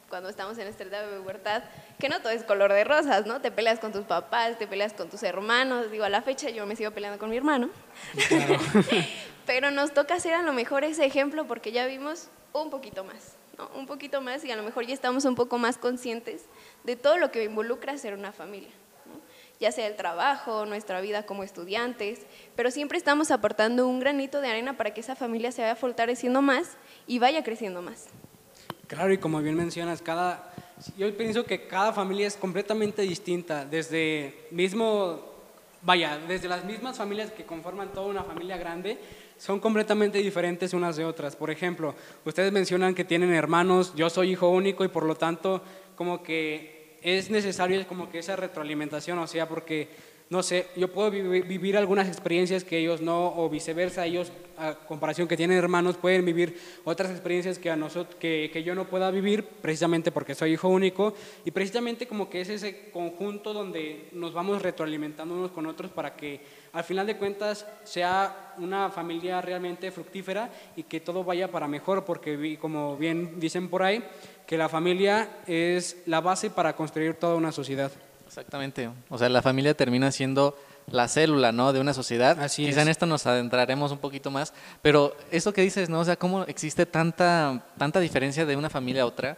cuando 0.09 0.29
estamos 0.29 0.57
en 0.57 0.67
esta 0.67 0.83
etapa 0.83 1.07
de 1.07 1.19
pubertad, 1.19 1.63
que 1.99 2.09
no 2.09 2.19
todo 2.19 2.31
es 2.31 2.43
color 2.43 2.73
de 2.73 2.83
rosas, 2.83 3.25
¿no? 3.25 3.41
Te 3.41 3.51
peleas 3.51 3.79
con 3.79 3.91
tus 3.91 4.05
papás, 4.05 4.57
te 4.57 4.67
peleas 4.67 4.93
con 4.93 5.09
tus 5.09 5.23
hermanos. 5.23 5.91
Digo, 5.91 6.03
a 6.03 6.09
la 6.09 6.21
fecha 6.21 6.49
yo 6.49 6.65
me 6.65 6.75
sigo 6.75 6.91
peleando 6.91 7.19
con 7.19 7.29
mi 7.29 7.37
hermano. 7.37 7.69
Pero 9.45 9.71
nos 9.71 9.93
toca 9.93 10.19
ser 10.19 10.33
a 10.33 10.41
lo 10.41 10.53
mejor 10.53 10.83
ese 10.83 11.05
ejemplo 11.05 11.47
porque 11.47 11.71
ya 11.71 11.85
vimos 11.85 12.27
un 12.53 12.69
poquito 12.69 13.03
más, 13.03 13.35
¿no? 13.57 13.69
Un 13.75 13.85
poquito 13.87 14.21
más 14.21 14.43
y 14.43 14.51
a 14.51 14.55
lo 14.55 14.63
mejor 14.63 14.85
ya 14.85 14.93
estamos 14.93 15.25
un 15.25 15.35
poco 15.35 15.57
más 15.57 15.77
conscientes 15.77 16.45
de 16.83 16.95
todo 16.95 17.17
lo 17.17 17.31
que 17.31 17.43
involucra 17.43 17.97
ser 17.97 18.13
una 18.13 18.31
familia. 18.31 18.71
¿no? 19.05 19.19
ya 19.59 19.71
sea 19.71 19.87
el 19.87 19.95
trabajo, 19.95 20.65
nuestra 20.65 21.01
vida 21.01 21.25
como 21.25 21.43
estudiantes, 21.43 22.21
pero 22.55 22.71
siempre 22.71 22.97
estamos 22.97 23.31
aportando 23.31 23.87
un 23.87 23.99
granito 23.99 24.39
de 24.39 24.49
arena 24.49 24.77
para 24.77 24.93
que 24.93 25.01
esa 25.01 25.15
familia 25.15 25.51
se 25.51 25.61
vaya 25.61 25.75
fortaleciendo 25.75 26.41
más 26.41 26.77
y 27.07 27.19
vaya 27.19 27.43
creciendo 27.43 27.81
más. 27.81 28.07
Claro, 28.89 29.13
y 29.13 29.19
como 29.19 29.39
bien 29.39 29.55
mencionas, 29.55 30.01
cada, 30.01 30.51
yo 30.97 31.15
pienso 31.15 31.43
que 31.43 31.67
cada 31.67 31.93
familia 31.93 32.25
es 32.25 32.35
completamente 32.35 33.03
distinta, 33.03 33.63
desde 33.63 34.47
mismo, 34.49 35.23
vaya, 35.83 36.17
desde 36.27 36.47
las 36.47 36.65
mismas 36.65 36.97
familias 36.97 37.29
que 37.29 37.45
conforman 37.45 37.93
toda 37.93 38.07
una 38.07 38.23
familia 38.23 38.57
grande, 38.57 38.97
son 39.37 39.59
completamente 39.59 40.17
diferentes 40.17 40.73
unas 40.73 40.95
de 40.95 41.05
otras. 41.05 41.35
Por 41.35 41.51
ejemplo, 41.51 41.93
ustedes 42.25 42.51
mencionan 42.51 42.95
que 42.95 43.05
tienen 43.05 43.31
hermanos, 43.31 43.93
yo 43.95 44.09
soy 44.09 44.31
hijo 44.31 44.49
único 44.49 44.83
y 44.83 44.87
por 44.87 45.03
lo 45.03 45.13
tanto 45.13 45.61
como 45.95 46.23
que 46.23 46.97
es 47.03 47.29
necesario 47.29 47.87
como 47.87 48.09
que 48.09 48.17
esa 48.17 48.37
retroalimentación, 48.37 49.19
o 49.19 49.27
sea, 49.27 49.47
porque 49.47 49.87
no 50.29 50.43
sé, 50.43 50.67
yo 50.75 50.89
puedo 50.89 51.09
vivir 51.09 51.75
algunas 51.75 52.07
experiencias 52.07 52.63
que 52.63 52.77
ellos 52.77 53.01
no, 53.01 53.33
o 53.35 53.49
viceversa, 53.49 54.05
ellos, 54.05 54.31
a 54.57 54.75
comparación 54.75 55.27
que 55.27 55.35
tienen 55.35 55.57
hermanos, 55.57 55.97
pueden 55.97 56.23
vivir 56.23 56.55
otras 56.83 57.09
experiencias 57.09 57.57
que, 57.57 57.71
a 57.71 57.77
que, 58.19 58.51
que, 58.53 58.63
yo 58.63 58.75
no 58.75 58.85
pueda 58.85 59.09
vivir, 59.09 59.43
precisamente 59.43 60.11
porque 60.11 60.35
soy 60.35 60.53
hijo 60.53 60.67
único, 60.67 61.15
y 61.45 61.49
precisamente 61.49 62.07
como 62.07 62.29
que 62.29 62.41
es 62.41 62.49
ese 62.49 62.91
conjunto 62.91 63.53
donde 63.53 64.07
nos 64.11 64.31
vamos 64.31 64.61
retroalimentando 64.61 65.33
unos 65.33 65.49
con 65.49 65.65
otros 65.65 65.89
para 65.89 66.15
que 66.15 66.41
al 66.73 66.83
final 66.83 67.07
de 67.07 67.17
cuentas 67.17 67.65
sea 67.83 68.53
una 68.59 68.91
familia 68.91 69.41
realmente 69.41 69.89
fructífera 69.89 70.51
y 70.75 70.83
que 70.83 70.99
todo 70.99 71.23
vaya 71.23 71.49
para 71.49 71.67
mejor, 71.67 72.05
porque 72.05 72.59
como 72.61 72.97
bien 72.97 73.39
dicen 73.39 73.67
por 73.67 73.81
ahí, 73.81 74.03
que 74.45 74.59
la 74.59 74.69
familia 74.69 75.39
es 75.47 76.03
la 76.05 76.21
base 76.21 76.51
para 76.51 76.75
construir 76.75 77.15
toda 77.15 77.33
una 77.33 77.51
sociedad. 77.51 77.91
Exactamente. 78.29 78.87
O 79.09 79.17
sea, 79.17 79.27
la 79.27 79.41
familia 79.41 79.73
termina 79.73 80.11
siendo 80.11 80.55
la 80.91 81.07
célula, 81.07 81.51
¿no? 81.51 81.73
De 81.73 81.79
una 81.79 81.95
sociedad. 81.95 82.39
Así 82.39 82.63
Quizá 82.63 82.83
en 82.83 82.89
esto 82.89 83.07
nos 83.07 83.25
adentraremos 83.25 83.91
un 83.91 83.97
poquito 83.97 84.29
más, 84.29 84.53
pero 84.83 85.17
eso 85.31 85.51
que 85.51 85.63
dices, 85.63 85.89
¿no? 85.89 85.99
O 85.99 86.05
sea, 86.05 86.15
cómo 86.15 86.43
existe 86.43 86.85
tanta, 86.85 87.65
tanta 87.79 87.99
diferencia 87.99 88.45
de 88.45 88.55
una 88.55 88.69
familia 88.69 89.01
a 89.01 89.07
otra. 89.07 89.37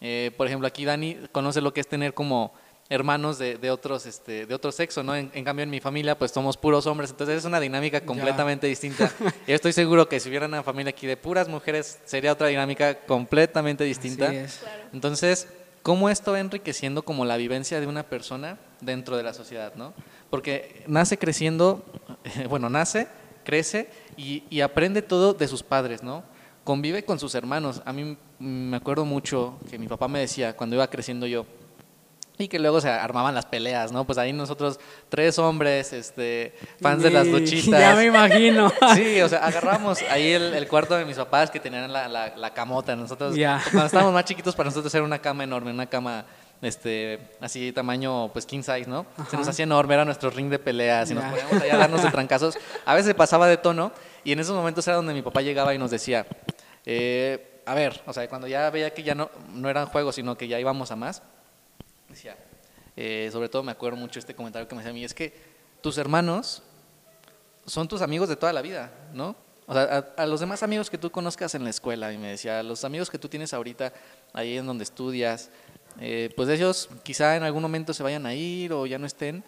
Eh, 0.00 0.32
por 0.38 0.46
ejemplo, 0.46 0.66
aquí 0.66 0.86
Dani 0.86 1.18
conoce 1.32 1.60
lo 1.60 1.74
que 1.74 1.80
es 1.80 1.86
tener 1.86 2.14
como 2.14 2.54
hermanos 2.88 3.38
de, 3.38 3.58
de 3.58 3.70
otros, 3.70 4.06
este, 4.06 4.46
de 4.46 4.54
otro 4.54 4.72
sexo, 4.72 5.02
¿no? 5.02 5.14
En, 5.14 5.44
cambio, 5.44 5.62
en 5.62 5.70
mi 5.70 5.80
familia, 5.80 6.18
pues 6.18 6.30
somos 6.30 6.56
puros 6.56 6.86
hombres, 6.86 7.10
entonces 7.10 7.36
es 7.36 7.44
una 7.44 7.60
dinámica 7.60 8.00
completamente 8.00 8.66
distinta. 8.66 9.12
Y 9.46 9.52
estoy 9.52 9.74
seguro 9.74 10.08
que 10.08 10.18
si 10.18 10.30
hubiera 10.30 10.46
una 10.46 10.62
familia 10.62 10.90
aquí 10.90 11.06
de 11.06 11.18
puras 11.18 11.46
mujeres, 11.46 12.00
sería 12.06 12.32
otra 12.32 12.48
dinámica 12.48 12.94
completamente 13.00 13.84
distinta. 13.84 14.28
Así 14.28 14.36
es. 14.36 14.60
Entonces, 14.92 15.46
cómo 15.82 16.10
esto 16.10 16.32
va 16.32 16.40
enriqueciendo 16.40 17.02
como 17.02 17.24
la 17.24 17.36
vivencia 17.36 17.80
de 17.80 17.86
una 17.86 18.04
persona 18.04 18.58
dentro 18.80 19.16
de 19.16 19.22
la 19.22 19.34
sociedad, 19.34 19.74
¿no? 19.74 19.94
Porque 20.30 20.84
nace 20.86 21.18
creciendo, 21.18 21.84
bueno, 22.48 22.70
nace, 22.70 23.08
crece 23.44 23.90
y, 24.16 24.60
aprende 24.60 25.02
todo 25.02 25.34
de 25.34 25.48
sus 25.48 25.62
padres, 25.62 26.02
¿no? 26.02 26.22
Convive 26.64 27.04
con 27.04 27.18
sus 27.18 27.34
hermanos. 27.34 27.82
A 27.84 27.92
mí 27.92 28.16
me 28.38 28.76
acuerdo 28.76 29.04
mucho 29.04 29.58
que 29.70 29.78
mi 29.78 29.88
papá 29.88 30.08
me 30.08 30.20
decía 30.20 30.56
cuando 30.56 30.76
iba 30.76 30.88
creciendo 30.88 31.26
yo, 31.26 31.46
y 32.44 32.48
que 32.48 32.58
luego 32.58 32.80
se 32.80 32.88
armaban 32.88 33.34
las 33.34 33.46
peleas, 33.46 33.92
¿no? 33.92 34.04
Pues 34.04 34.18
ahí 34.18 34.32
nosotros, 34.32 34.80
tres 35.08 35.38
hombres, 35.38 35.92
este, 35.92 36.54
fans 36.80 37.02
de 37.02 37.10
las 37.10 37.26
luchitas. 37.28 37.80
Ya 37.80 37.94
me 37.94 38.06
imagino. 38.06 38.72
Sí, 38.94 39.20
o 39.20 39.28
sea, 39.28 39.46
agarramos 39.46 40.02
ahí 40.10 40.32
el, 40.32 40.66
cuarto 40.68 40.96
de 40.96 41.04
mis 41.04 41.16
papás 41.16 41.50
que 41.50 41.60
tenían 41.60 41.92
la, 41.92 42.08
la, 42.08 42.54
camota. 42.54 42.96
Nosotros, 42.96 43.34
cuando 43.36 43.86
estábamos 43.86 44.12
más 44.12 44.24
chiquitos, 44.24 44.56
para 44.56 44.68
nosotros 44.68 44.92
era 44.94 45.04
una 45.04 45.18
cama 45.18 45.44
enorme, 45.44 45.70
una 45.70 45.86
cama 45.86 46.24
este, 46.62 47.18
así 47.40 47.72
tamaño, 47.72 48.32
pues 48.32 48.46
king 48.46 48.62
size, 48.62 48.86
¿no? 48.86 49.06
Se 49.30 49.36
nos 49.36 49.48
hacía 49.48 49.62
enorme, 49.62 49.94
era 49.94 50.04
nuestro 50.04 50.30
ring 50.30 50.50
de 50.50 50.58
peleas 50.58 51.10
y 51.10 51.14
nos 51.14 51.24
poníamos 51.24 51.62
allá 51.62 51.74
a 51.74 51.78
darnos 51.78 52.02
de 52.02 52.10
trancazos. 52.10 52.58
A 52.84 52.94
veces 52.94 53.14
pasaba 53.14 53.46
de 53.46 53.56
tono 53.56 53.92
y 54.24 54.32
en 54.32 54.40
esos 54.40 54.54
momentos 54.54 54.86
era 54.86 54.96
donde 54.96 55.14
mi 55.14 55.22
papá 55.22 55.40
llegaba 55.42 55.74
y 55.74 55.78
nos 55.78 55.90
decía, 55.90 56.26
eh, 56.84 57.62
a 57.64 57.74
ver, 57.74 58.02
o 58.06 58.12
sea, 58.12 58.28
cuando 58.28 58.46
ya 58.46 58.68
veía 58.70 58.90
que 58.90 59.02
ya 59.02 59.14
no, 59.14 59.30
no 59.52 59.68
eran 59.68 59.86
juegos, 59.86 60.16
sino 60.16 60.36
que 60.36 60.48
ya 60.48 60.58
íbamos 60.58 60.90
a 60.90 60.96
más, 60.96 61.22
eh, 62.96 63.28
sobre 63.32 63.48
todo 63.48 63.62
me 63.62 63.72
acuerdo 63.72 63.96
mucho 63.96 64.18
este 64.18 64.34
comentario 64.34 64.68
que 64.68 64.74
me 64.74 64.80
hacía 64.80 64.90
a 64.90 64.94
mí, 64.94 65.04
es 65.04 65.14
que 65.14 65.32
tus 65.80 65.98
hermanos 65.98 66.62
son 67.66 67.88
tus 67.88 68.02
amigos 68.02 68.28
de 68.28 68.36
toda 68.36 68.52
la 68.52 68.62
vida, 68.62 68.92
¿no? 69.12 69.36
O 69.66 69.72
sea, 69.72 70.12
a, 70.16 70.26
los 70.26 70.40
demás 70.40 70.62
amigos 70.62 70.90
que 70.90 70.98
tú 70.98 71.10
conozcas 71.10 71.54
en 71.54 71.62
la 71.62 71.70
escuela, 71.70 72.12
y 72.12 72.18
me 72.18 72.28
decía, 72.28 72.62
los 72.62 72.84
amigos 72.84 73.08
que 73.08 73.18
tú 73.18 73.28
tienes 73.28 73.54
ahorita 73.54 73.92
ahí 74.32 74.58
en 74.58 74.66
donde 74.66 74.82
estudias, 74.82 75.50
eh, 76.00 76.30
pues 76.36 76.48
ellos 76.48 76.88
quizá 77.02 77.36
en 77.36 77.44
algún 77.44 77.62
momento 77.62 77.94
se 77.94 78.02
vayan 78.02 78.26
a 78.26 78.34
ir 78.34 78.72
o 78.72 78.86
ya 78.86 78.98
no 78.98 79.06
estén, 79.06 79.44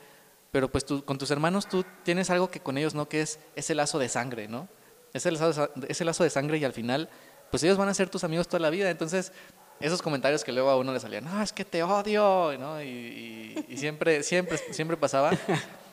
pero 0.52 0.70
pues 0.70 0.84
con 0.84 1.18
tus 1.18 1.30
hermanos 1.30 1.68
tú 1.68 1.84
tienes 2.04 2.30
algo 2.30 2.50
que 2.50 2.60
con 2.60 2.78
ellos 2.78 2.94
no, 2.94 3.08
que 3.08 3.22
es 3.22 3.40
ese 3.56 3.74
lazo 3.74 3.98
de 3.98 4.08
sangre, 4.08 4.48
¿no? 4.48 4.68
Ese 5.12 5.30
lazo, 5.30 5.70
ese 5.88 6.04
lazo 6.04 6.24
de 6.24 6.30
sangre 6.30 6.58
y 6.58 6.64
al 6.64 6.72
final, 6.72 7.08
pues 7.50 7.62
ellos 7.64 7.76
van 7.76 7.88
a 7.88 7.94
ser 7.94 8.08
tus 8.08 8.22
amigos 8.22 8.46
toda 8.46 8.60
la 8.60 8.70
vida, 8.70 8.90
entonces 8.90 9.32
esos 9.82 10.00
comentarios 10.00 10.44
que 10.44 10.52
luego 10.52 10.70
a 10.70 10.76
uno 10.76 10.92
le 10.92 11.00
salían, 11.00 11.24
no, 11.24 11.42
es 11.42 11.52
que 11.52 11.64
te 11.64 11.82
odio, 11.82 12.56
¿no? 12.58 12.82
y, 12.82 13.64
siempre, 13.76 14.22
siempre, 14.22 14.58
siempre 14.70 14.96
pasaba, 14.96 15.30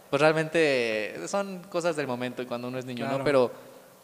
pues 0.10 0.22
realmente 0.22 1.16
son 1.28 1.62
cosas 1.70 1.96
del 1.96 2.08
momento 2.08 2.42
y 2.42 2.46
cuando 2.46 2.68
uno 2.68 2.80
es 2.80 2.86
niño, 2.86 3.08
¿no? 3.08 3.24
Pero 3.24 3.52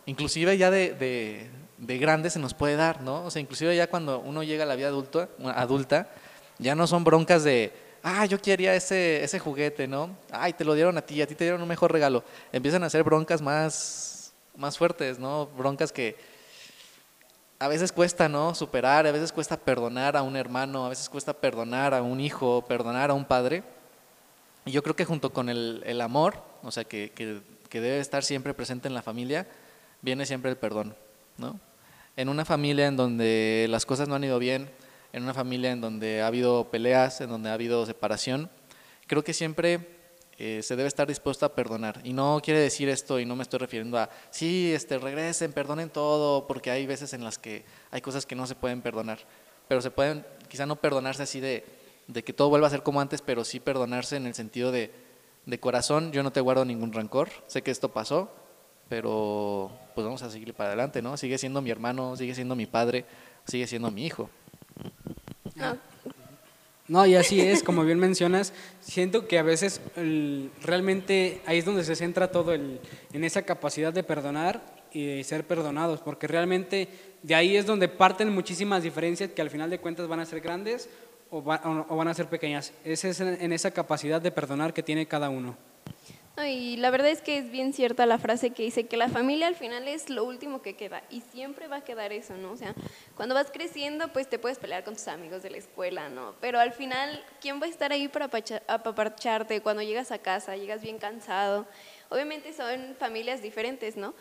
inclusive 0.05 0.57
ya 0.57 0.69
de, 0.71 0.93
de, 0.93 1.49
de, 1.77 1.97
grande 1.97 2.29
se 2.29 2.39
nos 2.39 2.53
puede 2.53 2.75
dar, 2.75 3.01
¿no? 3.01 3.23
O 3.25 3.31
sea, 3.31 3.41
inclusive 3.41 3.75
ya 3.75 3.87
cuando 3.87 4.19
uno 4.19 4.43
llega 4.43 4.63
a 4.63 4.67
la 4.67 4.75
vida 4.75 4.87
adulta, 4.87 5.29
adulta 5.55 6.09
ya 6.57 6.75
no 6.75 6.87
son 6.87 7.03
broncas 7.03 7.43
de, 7.43 7.73
ah, 8.03 8.25
yo 8.25 8.41
quería 8.41 8.75
ese, 8.75 9.23
ese 9.23 9.39
juguete, 9.39 9.87
¿no? 9.87 10.15
Ay, 10.31 10.53
te 10.53 10.63
lo 10.63 10.73
dieron 10.73 10.97
a 10.97 11.01
ti, 11.01 11.21
a 11.21 11.27
ti 11.27 11.35
te 11.35 11.43
dieron 11.43 11.61
un 11.61 11.67
mejor 11.67 11.91
regalo. 11.91 12.23
Empiezan 12.51 12.83
a 12.83 12.89
ser 12.89 13.03
broncas 13.03 13.41
más, 13.41 14.33
más 14.55 14.77
fuertes, 14.77 15.19
¿no? 15.19 15.47
Broncas 15.47 15.91
que 15.91 16.15
a 17.65 17.67
veces 17.67 17.91
cuesta, 17.91 18.29
¿no? 18.29 18.53
Superar, 18.53 19.07
a 19.07 19.11
veces 19.11 19.31
cuesta 19.31 19.57
perdonar 19.57 20.15
a 20.15 20.21
un 20.21 20.35
hermano, 20.35 20.85
a 20.85 20.89
veces 20.89 21.09
cuesta 21.09 21.33
perdonar 21.33 21.95
a 21.95 22.03
un 22.03 22.21
hijo, 22.21 22.63
perdonar 22.67 23.09
a 23.09 23.15
un 23.15 23.25
padre. 23.25 23.63
Y 24.65 24.71
yo 24.71 24.83
creo 24.83 24.95
que 24.95 25.03
junto 25.03 25.33
con 25.33 25.49
el, 25.49 25.81
el 25.83 25.99
amor, 26.01 26.43
o 26.61 26.69
sea, 26.69 26.83
que, 26.83 27.11
que, 27.15 27.41
que, 27.67 27.81
debe 27.81 27.99
estar 27.99 28.23
siempre 28.23 28.53
presente 28.53 28.87
en 28.87 28.93
la 28.93 29.01
familia, 29.01 29.47
viene 30.03 30.27
siempre 30.27 30.51
el 30.51 30.57
perdón, 30.57 30.95
¿no? 31.37 31.59
En 32.15 32.29
una 32.29 32.45
familia 32.45 32.85
en 32.85 32.97
donde 32.97 33.65
las 33.67 33.87
cosas 33.87 34.07
no 34.07 34.13
han 34.13 34.23
ido 34.23 34.37
bien, 34.37 34.69
en 35.11 35.23
una 35.23 35.33
familia 35.33 35.71
en 35.71 35.81
donde 35.81 36.21
ha 36.21 36.27
habido 36.27 36.69
peleas, 36.69 37.19
en 37.21 37.31
donde 37.31 37.49
ha 37.49 37.53
habido 37.53 37.83
separación, 37.87 38.51
creo 39.07 39.23
que 39.23 39.33
siempre 39.33 39.94
eh, 40.37 40.61
se 40.63 40.75
debe 40.75 40.87
estar 40.87 41.07
dispuesto 41.07 41.45
a 41.45 41.55
perdonar. 41.55 42.01
Y 42.03 42.13
no 42.13 42.41
quiere 42.43 42.59
decir 42.59 42.89
esto, 42.89 43.19
y 43.19 43.25
no 43.25 43.35
me 43.35 43.43
estoy 43.43 43.59
refiriendo 43.59 43.97
a, 43.97 44.09
sí, 44.31 44.73
este, 44.73 44.97
regresen, 44.97 45.53
perdonen 45.53 45.89
todo, 45.89 46.47
porque 46.47 46.71
hay 46.71 46.85
veces 46.85 47.13
en 47.13 47.23
las 47.23 47.37
que 47.37 47.63
hay 47.91 48.01
cosas 48.01 48.25
que 48.25 48.35
no 48.35 48.45
se 48.47 48.55
pueden 48.55 48.81
perdonar. 48.81 49.19
Pero 49.67 49.81
se 49.81 49.91
pueden, 49.91 50.25
quizá 50.49 50.65
no 50.65 50.75
perdonarse 50.75 51.23
así 51.23 51.39
de, 51.39 51.63
de 52.07 52.23
que 52.23 52.33
todo 52.33 52.49
vuelva 52.49 52.67
a 52.67 52.71
ser 52.71 52.83
como 52.83 53.01
antes, 53.01 53.21
pero 53.21 53.43
sí 53.45 53.59
perdonarse 53.59 54.17
en 54.17 54.27
el 54.27 54.33
sentido 54.33 54.71
de, 54.71 54.91
de 55.45 55.59
corazón, 55.59 56.11
yo 56.11 56.23
no 56.23 56.31
te 56.31 56.41
guardo 56.41 56.65
ningún 56.65 56.93
rencor, 56.93 57.29
sé 57.47 57.61
que 57.61 57.71
esto 57.71 57.89
pasó, 57.89 58.29
pero 58.89 59.71
pues 59.93 60.05
vamos 60.05 60.21
a 60.21 60.29
seguir 60.29 60.53
para 60.53 60.69
adelante, 60.69 61.01
¿no? 61.01 61.17
Sigue 61.17 61.37
siendo 61.37 61.61
mi 61.61 61.71
hermano, 61.71 62.15
sigue 62.15 62.35
siendo 62.35 62.55
mi 62.55 62.65
padre, 62.65 63.05
sigue 63.45 63.67
siendo 63.67 63.89
mi 63.91 64.05
hijo. 64.05 64.29
Ah, 65.59 65.75
no, 66.87 67.05
y 67.05 67.15
así 67.15 67.41
es, 67.41 67.63
como 67.63 67.83
bien 67.83 67.97
mencionas, 67.97 68.53
siento 68.79 69.27
que 69.27 69.39
a 69.39 69.43
veces 69.43 69.81
realmente 70.61 71.41
ahí 71.47 71.57
es 71.57 71.65
donde 71.65 71.83
se 71.83 71.95
centra 71.95 72.29
todo 72.29 72.53
el, 72.53 72.79
en 73.11 73.23
esa 73.23 73.41
capacidad 73.41 73.91
de 73.91 74.03
perdonar 74.03 74.61
y 74.91 75.17
de 75.17 75.23
ser 75.23 75.45
perdonados, 75.47 76.01
porque 76.01 76.27
realmente 76.27 76.87
de 77.23 77.33
ahí 77.33 77.57
es 77.57 77.65
donde 77.65 77.87
parten 77.87 78.31
muchísimas 78.31 78.83
diferencias 78.83 79.31
que 79.31 79.41
al 79.41 79.49
final 79.49 79.71
de 79.71 79.79
cuentas 79.79 80.07
van 80.07 80.19
a 80.19 80.25
ser 80.25 80.41
grandes 80.41 80.87
o, 81.31 81.41
van 81.41 82.07
a 82.07 82.13
ser 82.13 82.27
pequeñas. 82.27 82.71
Es 82.83 83.03
en 83.19 83.51
esa 83.51 83.71
capacidad 83.71 84.21
de 84.21 84.31
perdonar 84.31 84.73
que 84.73 84.83
tiene 84.83 85.07
cada 85.07 85.29
uno. 85.29 85.57
Y 86.43 86.75
la 86.77 86.89
verdad 86.89 87.09
es 87.09 87.21
que 87.21 87.37
es 87.37 87.49
bien 87.49 87.71
cierta 87.71 88.05
la 88.05 88.17
frase 88.17 88.49
que 88.49 88.63
dice 88.63 88.87
que 88.87 88.97
la 88.97 89.07
familia 89.07 89.47
al 89.47 89.55
final 89.55 89.87
es 89.87 90.09
lo 90.09 90.25
último 90.25 90.61
que 90.61 90.75
queda 90.75 91.01
y 91.09 91.21
siempre 91.21 91.67
va 91.67 91.77
a 91.77 91.83
quedar 91.83 92.11
eso, 92.11 92.35
¿no? 92.35 92.51
O 92.51 92.57
sea, 92.57 92.75
cuando 93.15 93.33
vas 93.33 93.51
creciendo, 93.51 94.09
pues 94.09 94.29
te 94.29 94.37
puedes 94.37 94.59
pelear 94.59 94.83
con 94.83 94.95
tus 94.95 95.07
amigos 95.07 95.43
de 95.43 95.49
la 95.49 95.57
escuela, 95.57 96.09
¿no? 96.09 96.35
Pero 96.41 96.59
al 96.59 96.73
final, 96.73 97.23
¿quién 97.39 97.61
va 97.61 97.67
a 97.67 97.69
estar 97.69 97.93
ahí 97.93 98.09
para 98.09 98.29
apapacharte 98.67 99.61
cuando 99.61 99.81
llegas 99.81 100.11
a 100.11 100.17
casa, 100.17 100.57
llegas 100.57 100.81
bien 100.81 100.97
cansado? 100.97 101.65
Obviamente 102.09 102.51
son 102.51 102.95
familias 102.99 103.41
diferentes, 103.41 103.95
¿no? 103.95 104.13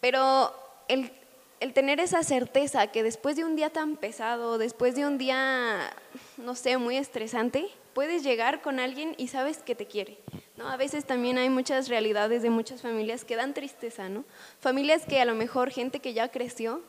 Pero 0.00 0.54
el 0.88 1.12
el 1.60 1.72
tener 1.72 2.00
esa 2.00 2.22
certeza 2.22 2.88
que 2.88 3.02
después 3.02 3.36
de 3.36 3.44
un 3.44 3.56
día 3.56 3.70
tan 3.70 3.96
pesado, 3.96 4.58
después 4.58 4.94
de 4.94 5.06
un 5.06 5.18
día, 5.18 5.90
no 6.36 6.54
sé, 6.54 6.76
muy 6.76 6.96
estresante, 6.96 7.68
puedes 7.94 8.22
llegar 8.22 8.60
con 8.60 8.78
alguien 8.78 9.14
y 9.16 9.28
sabes 9.28 9.58
que 9.58 9.74
te 9.74 9.86
quiere. 9.86 10.18
¿No? 10.56 10.68
A 10.68 10.76
veces 10.76 11.04
también 11.04 11.38
hay 11.38 11.50
muchas 11.50 11.88
realidades 11.88 12.42
de 12.42 12.50
muchas 12.50 12.82
familias 12.82 13.24
que 13.24 13.36
dan 13.36 13.54
tristeza, 13.54 14.08
¿no? 14.08 14.24
Familias 14.60 15.04
que 15.06 15.20
a 15.20 15.24
lo 15.24 15.34
mejor 15.34 15.70
gente 15.70 16.00
que 16.00 16.14
ya 16.14 16.28
creció 16.28 16.82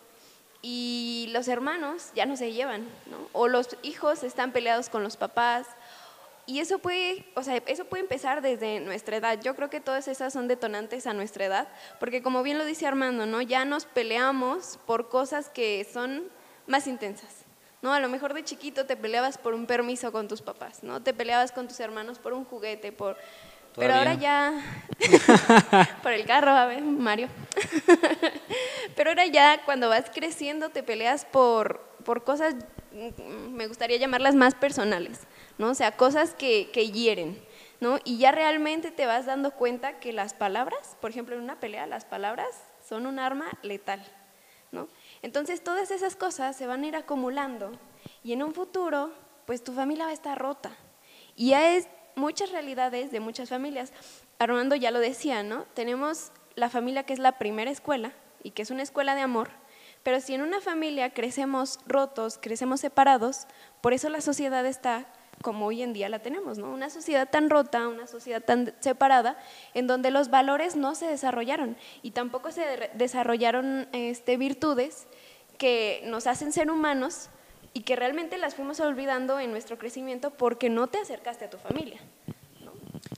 y 0.61 1.29
los 1.31 1.47
hermanos 1.47 2.11
ya 2.15 2.25
no 2.25 2.37
se 2.37 2.53
llevan, 2.53 2.81
¿no? 3.09 3.29
O 3.33 3.47
los 3.47 3.77
hijos 3.83 4.23
están 4.23 4.51
peleados 4.51 4.89
con 4.89 5.03
los 5.03 5.17
papás, 5.17 5.67
y 6.49 6.61
eso 6.61 6.79
puede, 6.79 7.25
o 7.35 7.43
sea, 7.43 7.61
eso 7.65 7.83
puede 7.83 8.03
empezar 8.03 8.41
desde 8.41 8.79
nuestra 8.79 9.17
edad. 9.17 9.37
Yo 9.41 9.53
creo 9.53 9.69
que 9.69 9.81
todas 9.81 10.07
esas 10.07 10.31
son 10.31 10.47
detonantes 10.47 11.05
a 11.05 11.13
nuestra 11.13 11.43
edad, 11.43 11.67
porque 11.99 12.23
como 12.23 12.41
bien 12.41 12.57
lo 12.57 12.63
dice 12.63 12.87
Armando, 12.87 13.25
¿no? 13.25 13.41
Ya 13.41 13.65
nos 13.65 13.83
peleamos 13.83 14.79
por 14.85 15.09
cosas 15.09 15.49
que 15.49 15.85
son 15.91 16.23
más 16.65 16.87
intensas. 16.87 17.43
¿no? 17.81 17.93
A 17.93 17.99
lo 17.99 18.09
mejor 18.09 18.33
de 18.33 18.43
chiquito 18.43 18.85
te 18.85 18.95
peleabas 18.95 19.37
por 19.37 19.53
un 19.53 19.67
permiso 19.67 20.11
con 20.11 20.27
tus 20.27 20.41
papás, 20.41 20.83
¿no? 20.83 21.03
Te 21.03 21.13
peleabas 21.13 21.51
con 21.51 21.67
tus 21.67 21.79
hermanos 21.79 22.17
por 22.17 22.33
un 22.33 22.45
juguete, 22.45 22.91
por 22.91 23.17
pero 23.77 23.93
ahora 23.93 24.15
ya 24.15 24.53
por 26.03 26.11
el 26.11 26.25
carro, 26.25 26.51
a 26.51 26.65
ver, 26.65 26.81
Mario. 26.81 27.29
Pero 28.95 29.11
ahora 29.11 29.27
ya 29.27 29.61
cuando 29.63 29.89
vas 29.89 30.05
creciendo 30.13 30.69
te 30.69 30.81
peleas 30.81 31.25
por 31.25 31.85
por 32.03 32.23
cosas 32.23 32.55
me 33.51 33.67
gustaría 33.67 33.97
llamarlas 33.97 34.33
más 34.33 34.55
personales. 34.55 35.27
¿no? 35.57 35.69
O 35.69 35.75
sea, 35.75 35.91
cosas 35.91 36.33
que, 36.33 36.69
que 36.71 36.91
hieren, 36.91 37.41
¿no? 37.79 37.99
Y 38.03 38.17
ya 38.17 38.31
realmente 38.31 38.91
te 38.91 39.05
vas 39.05 39.25
dando 39.25 39.51
cuenta 39.51 39.99
que 39.99 40.13
las 40.13 40.33
palabras, 40.33 40.97
por 41.01 41.09
ejemplo, 41.09 41.35
en 41.35 41.41
una 41.41 41.59
pelea, 41.59 41.87
las 41.87 42.05
palabras 42.05 42.47
son 42.87 43.05
un 43.05 43.19
arma 43.19 43.47
letal, 43.63 44.03
¿no? 44.71 44.87
Entonces 45.21 45.63
todas 45.63 45.91
esas 45.91 46.15
cosas 46.15 46.55
se 46.55 46.67
van 46.67 46.83
a 46.83 46.87
ir 46.87 46.95
acumulando 46.95 47.71
y 48.23 48.33
en 48.33 48.43
un 48.43 48.53
futuro, 48.53 49.11
pues 49.45 49.63
tu 49.63 49.73
familia 49.73 50.05
va 50.05 50.11
a 50.11 50.13
estar 50.13 50.37
rota. 50.37 50.71
Y 51.35 51.49
ya 51.49 51.75
es 51.75 51.87
muchas 52.17 52.51
realidades 52.51 53.11
de 53.11 53.19
muchas 53.21 53.49
familias. 53.49 53.93
Armando 54.39 54.75
ya 54.75 54.91
lo 54.91 54.99
decía, 54.99 55.43
¿no? 55.43 55.63
Tenemos 55.73 56.31
la 56.55 56.69
familia 56.69 57.03
que 57.03 57.13
es 57.13 57.19
la 57.19 57.37
primera 57.37 57.71
escuela 57.71 58.11
y 58.43 58.51
que 58.51 58.63
es 58.63 58.71
una 58.71 58.83
escuela 58.83 59.15
de 59.15 59.21
amor, 59.21 59.49
pero 60.03 60.19
si 60.19 60.33
en 60.33 60.41
una 60.41 60.59
familia 60.61 61.13
crecemos 61.13 61.79
rotos, 61.85 62.39
crecemos 62.41 62.81
separados, 62.81 63.47
por 63.81 63.93
eso 63.93 64.09
la 64.09 64.21
sociedad 64.21 64.65
está 64.65 65.05
como 65.41 65.67
hoy 65.67 65.83
en 65.83 65.93
día 65.93 66.09
la 66.09 66.19
tenemos, 66.19 66.57
¿no? 66.57 66.71
Una 66.71 66.89
sociedad 66.89 67.29
tan 67.29 67.49
rota, 67.49 67.87
una 67.87 68.07
sociedad 68.07 68.41
tan 68.41 68.73
separada, 68.79 69.37
en 69.73 69.85
donde 69.85 70.09
los 70.09 70.29
valores 70.29 70.75
no 70.75 70.95
se 70.95 71.05
desarrollaron 71.05 71.77
y 72.01 72.11
tampoco 72.11 72.51
se 72.51 72.89
desarrollaron 72.95 73.87
este, 73.91 74.37
virtudes 74.37 75.07
que 75.57 76.01
nos 76.05 76.25
hacen 76.25 76.51
ser 76.51 76.71
humanos 76.71 77.29
y 77.77 77.81
que 77.81 77.95
realmente 77.95 78.39
las 78.39 78.55
fuimos 78.55 78.79
olvidando 78.79 79.39
en 79.39 79.51
nuestro 79.51 79.77
crecimiento 79.77 80.31
porque 80.31 80.67
no 80.67 80.87
te 80.87 80.97
acercaste 80.97 81.45
a 81.45 81.49
tu 81.51 81.57
familia. 81.57 81.99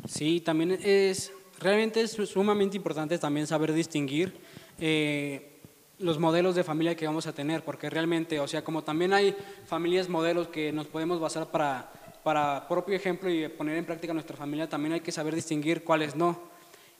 Sí, 0.05 0.41
también 0.41 0.77
es, 0.83 1.31
realmente 1.61 2.01
es 2.01 2.11
sumamente 2.11 2.75
importante 2.75 3.17
también 3.17 3.47
saber 3.47 3.71
distinguir 3.71 4.33
eh, 4.77 5.61
los 5.97 6.19
modelos 6.19 6.55
de 6.55 6.65
familia 6.65 6.93
que 6.93 7.07
vamos 7.07 7.25
a 7.25 7.31
tener, 7.31 7.63
porque 7.63 7.89
realmente, 7.89 8.41
o 8.41 8.49
sea, 8.49 8.61
como 8.61 8.83
también 8.83 9.13
hay 9.13 9.33
familias 9.65 10.09
modelos 10.09 10.49
que 10.49 10.73
nos 10.73 10.87
podemos 10.87 11.21
basar 11.21 11.51
para 11.51 11.93
para 12.21 12.67
propio 12.67 12.95
ejemplo 12.97 13.29
y 13.29 13.47
poner 13.47 13.77
en 13.77 13.85
práctica 13.85 14.13
nuestra 14.13 14.35
familia, 14.35 14.67
también 14.67 14.91
hay 14.91 14.99
que 14.99 15.11
saber 15.13 15.33
distinguir 15.33 15.85
cuáles 15.85 16.17
no. 16.17 16.37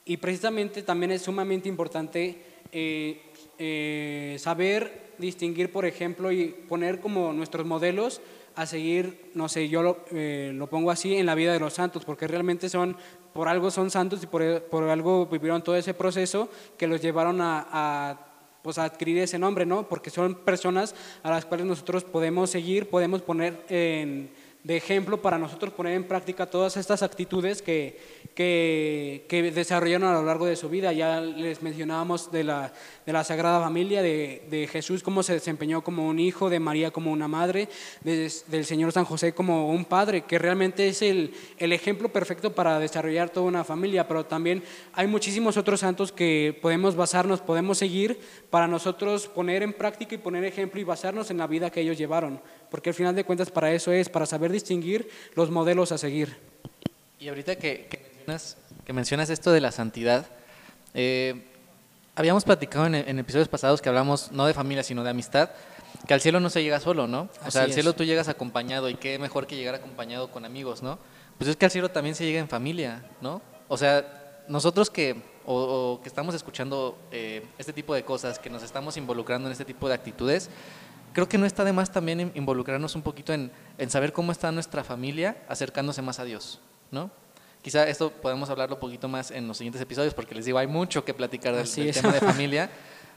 Y 0.05 0.15
precisamente 0.15 0.81
también 0.81 1.11
es 1.11 1.23
sumamente 1.23 1.67
importante 1.67 2.41
eh, 2.71 3.28
eh, 3.59 4.37
saber 4.39 5.11
distinguir, 5.17 5.71
por 5.71 5.85
ejemplo, 5.85 6.31
y 6.31 6.47
poner 6.47 6.99
como 6.99 7.33
nuestros 7.33 7.65
modelos 7.65 8.21
a 8.55 8.65
seguir, 8.65 9.31
no 9.35 9.47
sé, 9.47 9.69
yo 9.69 9.83
lo, 9.83 10.05
eh, 10.11 10.51
lo, 10.55 10.67
pongo 10.67 10.91
así 10.91 11.15
en 11.15 11.25
la 11.25 11.35
vida 11.35 11.53
de 11.53 11.59
los 11.59 11.73
santos, 11.73 12.03
porque 12.05 12.27
realmente 12.27 12.69
son, 12.69 12.97
por 13.33 13.47
algo 13.47 13.69
son 13.69 13.91
santos 13.91 14.23
y 14.23 14.27
por, 14.27 14.63
por 14.63 14.83
algo 14.89 15.27
vivieron 15.27 15.63
todo 15.63 15.75
ese 15.75 15.93
proceso 15.93 16.49
que 16.77 16.87
los 16.87 17.01
llevaron 17.01 17.41
a, 17.41 17.67
a 17.71 18.25
pues 18.61 18.77
a 18.77 18.83
adquirir 18.85 19.17
ese 19.19 19.39
nombre, 19.39 19.65
¿no? 19.65 19.87
Porque 19.87 20.09
son 20.09 20.35
personas 20.35 20.93
a 21.23 21.29
las 21.29 21.45
cuales 21.45 21.65
nosotros 21.65 22.03
podemos 22.03 22.49
seguir, 22.49 22.89
podemos 22.89 23.21
poner 23.21 23.63
en 23.69 24.29
de 24.63 24.75
ejemplo 24.75 25.21
para 25.21 25.37
nosotros 25.37 25.71
poner 25.71 25.93
en 25.93 26.03
práctica 26.03 26.45
todas 26.45 26.75
estas 26.75 27.01
actitudes 27.01 27.61
que, 27.61 27.97
que, 28.35 29.51
desarrollaron 29.55 30.09
a 30.09 30.13
lo 30.13 30.23
largo 30.23 30.45
de 30.45 30.57
su 30.57 30.67
vida. 30.67 30.91
Ya 30.91 31.21
les 31.21 31.61
mencionábamos 31.61 32.29
de 32.29 32.43
la, 32.43 32.73
de 33.05 33.13
la 33.13 33.23
Sagrada 33.23 33.61
Familia, 33.61 34.01
de, 34.01 34.43
de, 34.49 34.67
Jesús 34.67 35.01
cómo 35.01 35.23
se 35.23 35.33
desempeñó 35.33 35.81
como 35.81 36.07
un 36.07 36.19
hijo, 36.19 36.49
de 36.49 36.59
María 36.59 36.91
como 36.91 37.11
una 37.11 37.29
madre, 37.29 37.69
del 38.03 38.65
Señor 38.65 38.91
San 38.91 39.05
José 39.05 39.33
como 39.33 39.69
un 39.69 39.85
padre, 39.85 40.21
que 40.21 40.37
realmente 40.37 40.89
es 40.89 41.01
el, 41.01 41.33
el 41.57 41.71
ejemplo 41.71 42.09
perfecto 42.09 42.53
para 42.53 42.79
desarrollar 42.79 43.29
toda 43.29 43.47
una 43.47 43.63
familia, 43.63 44.09
pero 44.09 44.25
también 44.25 44.61
hay 44.93 45.07
muchísimos 45.07 45.55
otros 45.55 45.79
santos 45.79 46.11
que 46.11 46.57
podemos 46.61 46.97
basarnos, 46.97 47.39
podemos 47.39 47.77
seguir 47.77 48.19
para 48.49 48.67
nosotros 48.67 49.27
poner 49.27 49.63
en 49.63 49.71
práctica 49.71 50.15
y 50.15 50.17
poner 50.17 50.43
ejemplo 50.43 50.81
y 50.81 50.83
basarnos 50.83 51.31
en 51.31 51.37
la 51.37 51.47
vida 51.47 51.69
que 51.69 51.79
ellos 51.79 51.97
llevaron 51.97 52.41
porque 52.69 52.89
al 52.89 52.93
final 52.93 53.15
de 53.15 53.23
cuentas 53.23 53.51
para 53.51 53.71
eso 53.71 53.91
es, 53.91 54.09
para 54.09 54.25
saber 54.25 54.51
distinguir 54.51 55.09
los 55.35 55.49
modelos 55.49 55.91
a 55.91 55.97
seguir. 55.97 56.37
Y 57.19 57.27
ahorita 57.27 57.55
que, 57.57 57.87
que, 57.87 58.93
mencionas, 58.93 59.29
esto 59.29 59.51
de 59.51 59.61
la 59.61 59.71
santidad, 59.71 60.27
eh, 60.93 61.43
habíamos 62.15 62.43
platicado 62.43 62.85
en, 62.85 63.19
episodios 63.19 63.47
pasados 63.47 63.81
que 63.81 63.89
hablamos 63.89 64.31
no 64.31 64.45
de 64.45 64.53
familia, 64.53 64.83
sino 64.83 65.03
de 65.03 65.09
amistad, 65.09 65.49
que 66.07 66.13
al 66.13 66.21
cielo 66.21 66.39
no 66.39 66.49
se 66.49 66.63
llega 66.63 66.79
solo, 66.79 67.07
¿no? 67.07 67.29
O 67.45 67.51
sea, 67.51 67.63
al 67.63 67.73
cielo 67.73 67.93
tú 67.93 68.03
llegas 68.03 68.27
acompañado 68.29 68.89
y 68.89 68.95
qué 68.95 69.19
mejor 69.19 69.47
que 69.47 69.55
llegar 69.55 69.75
acompañado 69.75 70.31
con 70.31 70.45
amigos, 70.45 70.81
¿no? 70.81 70.99
Pues 71.37 71.49
es 71.49 71.55
que 71.55 71.65
al 71.65 71.71
cielo 71.71 71.89
también 71.89 72.15
se 72.15 72.25
llega 72.25 72.39
en 72.39 72.49
familia, 72.49 73.03
¿no? 73.21 73.41
O 73.67 73.77
sea, 73.77 74.43
nosotros 74.47 74.89
que, 74.89 75.21
o, 75.45 75.99
que 76.01 76.09
estamos 76.09 76.35
escuchando 76.35 76.97
eh, 77.11 77.45
este 77.57 77.71
tipo 77.71 77.93
de 77.93 78.03
cosas, 78.03 78.39
que 78.39 78.49
nos 78.49 78.63
estamos 78.63 78.97
involucrando 78.97 79.47
en 79.47 79.51
este 79.51 79.65
tipo 79.65 79.87
de 79.87 79.95
actitudes, 79.95 80.49
creo 81.13 81.29
que 81.29 81.37
no 81.37 81.45
está 81.45 81.63
de 81.63 81.73
más 81.73 81.91
también 81.91 82.31
involucrarnos 82.35 82.95
un 82.95 83.01
poquito 83.01 83.33
en, 83.33 83.51
saber 83.89 84.13
cómo 84.13 84.31
está 84.31 84.51
nuestra 84.51 84.83
familia 84.83 85.37
acercándose 85.47 86.01
más 86.01 86.19
a 86.19 86.25
Dios, 86.25 86.59
¿no? 86.91 87.09
Quizá 87.61 87.87
esto 87.87 88.11
podemos 88.11 88.49
hablarlo 88.49 88.75
un 88.75 88.79
poquito 88.79 89.07
más 89.07 89.31
en 89.31 89.47
los 89.47 89.57
siguientes 89.57 89.81
episodios, 89.81 90.13
porque 90.13 90.33
les 90.33 90.45
digo, 90.45 90.57
hay 90.57 90.67
mucho 90.67 91.03
que 91.03 91.13
platicar 91.13 91.55
del, 91.55 91.93
tema 91.93 92.13
de 92.13 92.19
familia, 92.21 92.69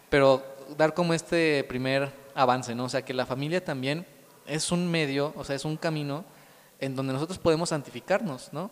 pero 0.09 0.43
dar 0.77 0.95
como 0.95 1.15
este 1.15 1.65
primer 1.65 2.13
avance, 2.35 2.75
¿no? 2.75 2.85
O 2.85 2.89
sea, 2.89 3.05
que 3.05 3.15
la 3.15 3.25
familia 3.25 3.65
también 3.65 4.05
es 4.47 4.73
un 4.73 4.91
medio, 4.91 5.33
o 5.37 5.45
sea, 5.45 5.55
es 5.55 5.65
un 5.65 5.77
camino 5.77 6.25
en 6.81 6.97
donde 6.97 7.13
nosotros 7.13 7.39
podemos 7.39 7.69
santificarnos, 7.69 8.53
¿no? 8.53 8.71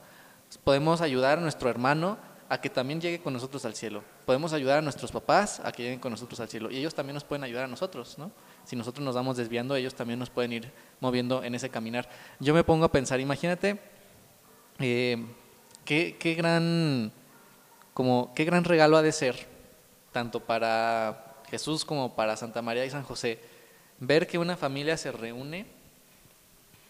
Podemos 0.64 1.00
ayudar 1.00 1.38
a 1.38 1.40
nuestro 1.40 1.70
hermano 1.70 2.18
a 2.48 2.60
que 2.60 2.68
también 2.68 3.00
llegue 3.00 3.20
con 3.20 3.32
nosotros 3.32 3.64
al 3.64 3.76
cielo. 3.76 4.02
Podemos 4.26 4.52
ayudar 4.52 4.78
a 4.78 4.82
nuestros 4.82 5.12
papás 5.12 5.60
a 5.64 5.70
que 5.70 5.84
lleguen 5.84 6.00
con 6.00 6.10
nosotros 6.10 6.40
al 6.40 6.48
cielo. 6.48 6.68
Y 6.68 6.78
ellos 6.78 6.96
también 6.96 7.14
nos 7.14 7.22
pueden 7.22 7.44
ayudar 7.44 7.64
a 7.64 7.68
nosotros, 7.68 8.18
¿no? 8.18 8.32
Si 8.70 8.76
nosotros 8.76 9.04
nos 9.04 9.16
vamos 9.16 9.36
desviando, 9.36 9.74
ellos 9.74 9.96
también 9.96 10.20
nos 10.20 10.30
pueden 10.30 10.52
ir 10.52 10.70
moviendo 11.00 11.42
en 11.42 11.56
ese 11.56 11.70
caminar. 11.70 12.08
Yo 12.38 12.54
me 12.54 12.62
pongo 12.62 12.84
a 12.84 12.92
pensar, 12.92 13.18
imagínate 13.18 13.80
eh, 14.78 15.26
qué, 15.84 16.16
qué, 16.20 16.34
gran, 16.36 17.10
como, 17.94 18.32
qué 18.32 18.44
gran 18.44 18.62
regalo 18.62 18.96
ha 18.96 19.02
de 19.02 19.10
ser, 19.10 19.48
tanto 20.12 20.38
para 20.38 21.34
Jesús 21.50 21.84
como 21.84 22.14
para 22.14 22.36
Santa 22.36 22.62
María 22.62 22.86
y 22.86 22.90
San 22.90 23.02
José, 23.02 23.40
ver 23.98 24.28
que 24.28 24.38
una 24.38 24.56
familia 24.56 24.96
se 24.96 25.10
reúne 25.10 25.66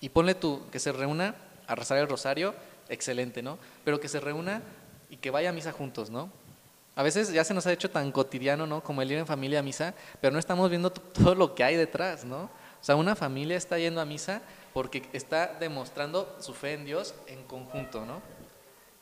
y 0.03 0.11
ponle 0.11 0.35
tú 0.35 0.61
que 0.71 0.81
se 0.81 0.93
reúna 0.93 1.35
a 1.67 1.75
rezar 1.77 1.97
el 1.97 2.09
rosario, 2.09 2.55
excelente, 2.91 3.41
¿no? 3.41 3.57
Pero 3.87 4.01
que 4.01 4.09
se 4.09 4.21
reúna 4.21 4.61
y 5.09 5.17
que 5.17 5.31
vaya 5.31 5.49
a 5.49 5.55
misa 5.55 5.73
juntos, 5.73 6.11
¿no? 6.11 6.31
A 6.97 7.03
veces 7.03 7.33
ya 7.33 7.45
se 7.45 7.55
nos 7.55 7.67
ha 7.67 7.73
hecho 7.73 7.91
tan 7.91 8.13
cotidiano, 8.13 8.67
¿no? 8.67 8.83
Como 8.83 9.01
el 9.03 9.11
ir 9.11 9.19
en 9.19 9.27
familia 9.27 9.61
a 9.61 9.63
misa, 9.63 9.95
pero 10.21 10.33
no 10.33 10.39
estamos 10.39 10.69
viendo 10.69 10.91
todo 10.91 11.35
lo 11.35 11.55
que 11.55 11.65
hay 11.65 11.77
detrás, 11.77 12.25
¿no? 12.25 12.45
O 12.81 12.85
sea, 12.85 12.97
una 12.97 13.15
familia 13.15 13.57
está 13.57 13.79
yendo 13.79 14.01
a 14.01 14.05
misa 14.05 14.43
porque 14.73 15.03
está 15.13 15.57
demostrando 15.61 16.37
su 16.41 16.55
fe 16.55 16.75
en 16.75 16.85
Dios 16.85 17.15
en 17.27 17.43
conjunto, 17.45 18.05
¿no? 18.05 18.21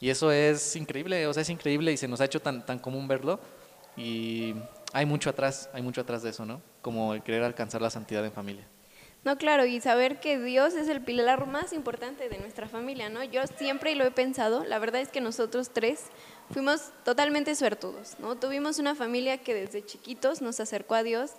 Y 0.01 0.11
eso 0.11 0.31
es 0.31 0.77
increíble, 0.77 1.27
o 1.27 1.35
sea, 1.35 1.42
es 1.42 1.51
increíble 1.51 1.92
y 1.92 1.96
se 1.96 2.07
nos 2.09 2.20
ha 2.20 2.24
hecho 2.24 2.40
tan, 2.40 2.64
tan 2.64 2.79
común 2.79 3.09
verlo. 3.09 3.40
Y 3.96 4.55
hay 4.92 5.07
mucho 5.07 5.31
atrás, 5.31 5.68
hay 5.72 5.83
mucho 5.83 6.01
atrás 6.01 6.22
de 6.22 6.31
eso, 6.31 6.44
¿no? 6.44 6.61
Como 6.83 7.14
el 7.14 7.22
querer 7.22 7.42
alcanzar 7.42 7.83
la 7.83 7.90
santidad 7.90 8.24
en 8.24 8.33
familia. 8.33 8.66
No, 9.24 9.37
claro, 9.37 9.66
y 9.66 9.81
saber 9.81 10.20
que 10.20 10.38
Dios 10.38 10.74
es 10.74 10.88
el 10.88 11.03
pilar 11.03 11.46
más 11.48 11.72
importante 11.72 12.29
de 12.29 12.38
nuestra 12.38 12.68
familia, 12.68 13.09
¿no? 13.09 13.24
Yo 13.24 13.42
siempre 13.59 13.94
lo 13.96 14.05
he 14.05 14.12
pensado, 14.12 14.64
la 14.64 14.79
verdad 14.79 15.01
es 15.01 15.09
que 15.09 15.20
nosotros 15.20 15.70
tres 15.72 16.05
fuimos 16.51 16.93
totalmente 17.05 17.55
suertudos, 17.55 18.17
¿no? 18.19 18.37
Tuvimos 18.37 18.79
una 18.79 18.95
familia 18.95 19.39
que 19.39 19.55
desde 19.55 19.85
chiquitos 19.85 20.41
nos 20.41 20.61
acercó 20.61 20.95
a 20.95 21.03
Dios. 21.03 21.33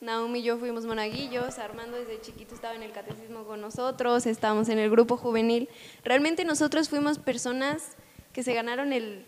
Naomi 0.00 0.38
y 0.38 0.42
yo 0.44 0.58
fuimos 0.58 0.86
monaguillos, 0.86 1.58
Armando 1.58 1.96
desde 1.96 2.20
chiquito 2.20 2.54
estaba 2.54 2.74
en 2.74 2.84
el 2.84 2.92
catecismo 2.92 3.44
con 3.44 3.60
nosotros, 3.60 4.26
estábamos 4.26 4.68
en 4.68 4.78
el 4.78 4.90
grupo 4.90 5.16
juvenil. 5.16 5.68
Realmente 6.04 6.44
nosotros 6.44 6.88
fuimos 6.88 7.18
personas 7.18 7.96
que 8.32 8.44
se 8.44 8.54
ganaron 8.54 8.92
el, 8.92 9.26